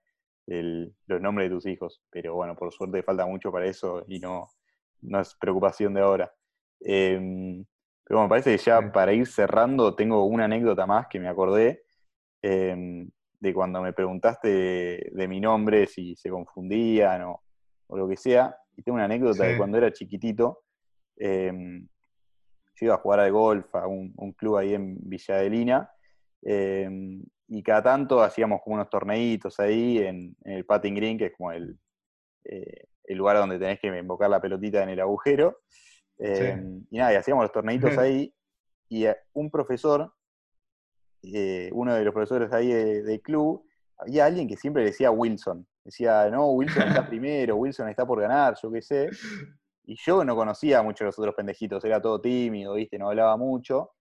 [0.48, 2.02] el, los nombres de tus hijos.
[2.10, 4.50] Pero bueno, por suerte falta mucho para eso y no,
[5.02, 6.34] no es preocupación de ahora.
[6.80, 7.66] Em,
[8.04, 11.30] pero bueno, me parece que ya para ir cerrando tengo una anécdota más que me
[11.30, 11.84] acordé
[12.42, 17.44] em, de cuando me preguntaste de, de, mi nombre, si se confundían o,
[17.88, 18.56] o lo que sea.
[18.76, 20.64] Y tengo una anécdota de cuando era chiquitito.
[21.18, 21.88] Em,
[22.76, 25.38] yo iba a jugar al golf a un, club ahí en Villa
[26.44, 31.26] de em, y cada tanto hacíamos como unos torneitos ahí en, el Patting Green, que
[31.28, 31.78] es como el,
[32.46, 35.62] eh, el lugar donde tenés que invocar la pelotita en el agujero.
[36.18, 36.58] Eh,
[36.90, 38.34] y nada, y hacíamos los torneitos ahí,
[38.90, 40.14] y un profesor,
[41.72, 43.66] uno de los profesores ahí del club,
[43.98, 45.66] había alguien que siempre decía Wilson.
[45.84, 49.10] Decía, no, Wilson está primero, Wilson está por ganar, yo qué sé.
[49.86, 52.98] Y yo no conocía mucho a los otros pendejitos, era todo tímido, ¿viste?
[52.98, 53.92] No hablaba mucho.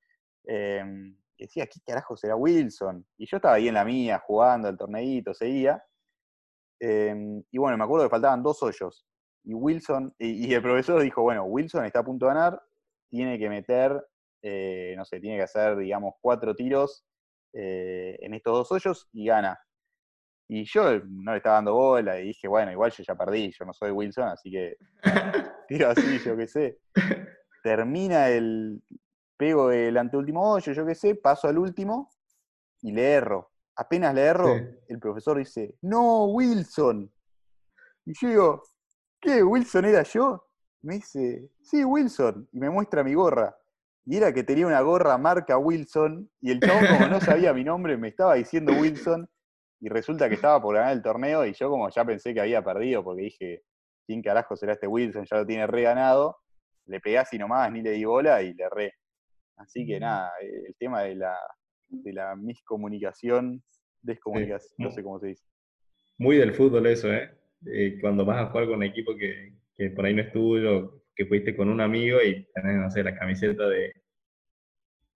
[1.43, 3.07] Decía, ¿qué carajo será Wilson?
[3.18, 5.82] Y yo estaba ahí en la mía, jugando el torneito, seguía.
[6.80, 9.07] Em, y bueno, me acuerdo que faltaban dos hoyos.
[9.45, 12.62] Y Wilson, y, el profesor dijo, bueno, Wilson está a punto de ganar,
[13.09, 14.01] tiene que meter,
[14.43, 17.05] eh, no sé, tiene que hacer, digamos, cuatro tiros
[17.53, 19.59] eh, en estos dos hoyos y gana.
[20.49, 23.64] Y yo no le estaba dando bola y dije, bueno, igual yo ya perdí, yo
[23.64, 24.76] no soy Wilson, así que
[25.68, 26.78] tiro así, yo qué sé.
[27.62, 28.82] Termina el.
[29.43, 32.09] Pego el anteúltimo hoyo, yo qué sé, paso al último
[32.80, 33.51] y le erro.
[33.74, 34.55] Apenas le erro,
[34.86, 37.12] el profesor dice, no, Wilson.
[38.05, 38.62] Y yo digo,
[39.20, 39.43] ¿qué?
[39.43, 40.47] ¿Wilson era yo?
[40.82, 42.49] Me dice, sí, Wilson.
[42.53, 43.53] Y me muestra mi gorra.
[44.05, 46.30] Y era que tenía una gorra marca Wilson.
[46.40, 49.28] Y el chabón, como no sabía mi nombre, me estaba diciendo Wilson
[49.80, 52.62] y resulta que estaba por ganar el torneo y yo como ya pensé que había
[52.62, 53.64] perdido porque dije,
[54.07, 55.26] ¿quién carajo será este Wilson?
[55.28, 56.38] Ya lo tiene re ganado.
[56.86, 58.95] Le pegué así nomás, ni le di bola y le re.
[59.57, 61.36] Así que nada, eh, el tema de la,
[61.88, 63.62] de la miscomunicación,
[64.00, 65.44] descomunicación, no sé cómo se dice.
[66.18, 67.30] Muy del fútbol eso, ¿eh?
[67.66, 71.03] eh cuando vas a jugar con un equipo que, que por ahí no es tuyo,
[71.14, 73.92] que fuiste con un amigo y tenés, no sé, la camiseta de,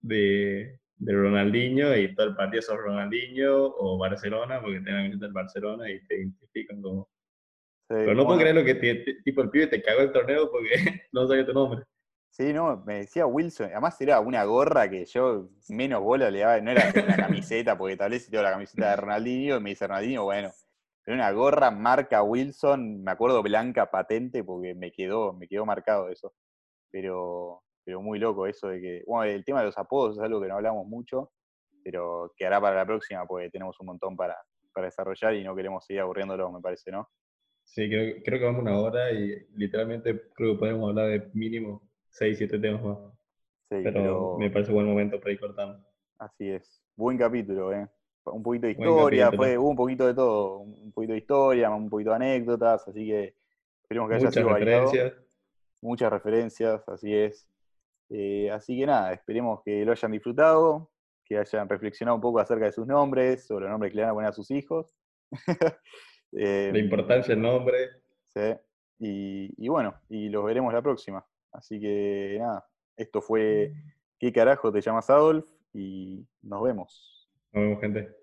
[0.01, 5.33] de, de Ronaldinho y todo el partido sos Ronaldinho o Barcelona porque te van del
[5.33, 7.09] Barcelona y te identifican como...
[7.89, 8.75] Pero no puedo creer lo que
[9.25, 10.71] tipo el pibe te cagó el torneo porque
[11.13, 11.85] no sabía tu nombre.
[12.31, 16.61] Sí, no, me decía Wilson, además era una gorra que yo menos bola le daba,
[16.61, 19.87] no era una camiseta, porque tal vez si tengo la camiseta de Ronaldinho me dice
[19.87, 20.53] Ronaldinho, bueno,
[21.07, 26.11] era una gorra marca Wilson, me acuerdo blanca patente porque me quedó, me quedó marcado
[26.11, 26.35] eso.
[26.91, 30.41] Pero, pero muy loco eso de que, bueno, el tema de los apodos es algo
[30.41, 31.31] que no hablamos mucho,
[31.85, 34.37] pero que hará para la próxima porque tenemos un montón para,
[34.75, 37.09] desarrollar y no queremos seguir aburriéndolo, me parece, ¿no?
[37.65, 41.86] Sí, creo, creo que vamos una hora y literalmente creo que podemos hablar de mínimo
[42.17, 42.99] 6, 7 temas más.
[43.69, 45.85] Sí, pero, me parece buen momento para ir cortando.
[46.19, 46.83] Así es.
[46.97, 47.87] Buen capítulo, ¿eh?
[48.25, 52.11] Un poquito de historia, fue, un poquito de todo, un poquito de historia, un poquito
[52.11, 53.35] de anécdotas, así que
[53.83, 55.13] esperemos que haya sido referencias.
[55.83, 57.47] Muchas referencias, así es.
[58.09, 60.91] Eh, así que nada, esperemos que lo hayan disfrutado,
[61.23, 64.11] que hayan reflexionado un poco acerca de sus nombres, sobre los nombres que le van
[64.11, 64.97] a poner a sus hijos.
[66.33, 67.77] Eh, la importancia del nombre.
[68.29, 68.55] Sí.
[68.99, 71.25] Y, bueno, y los veremos la próxima.
[71.53, 72.67] Así que nada,
[72.97, 73.73] esto fue
[74.19, 75.47] ¿Qué carajo te llamas Adolf?
[75.75, 77.29] Y nos vemos.
[77.53, 78.17] Nos vemos, gente.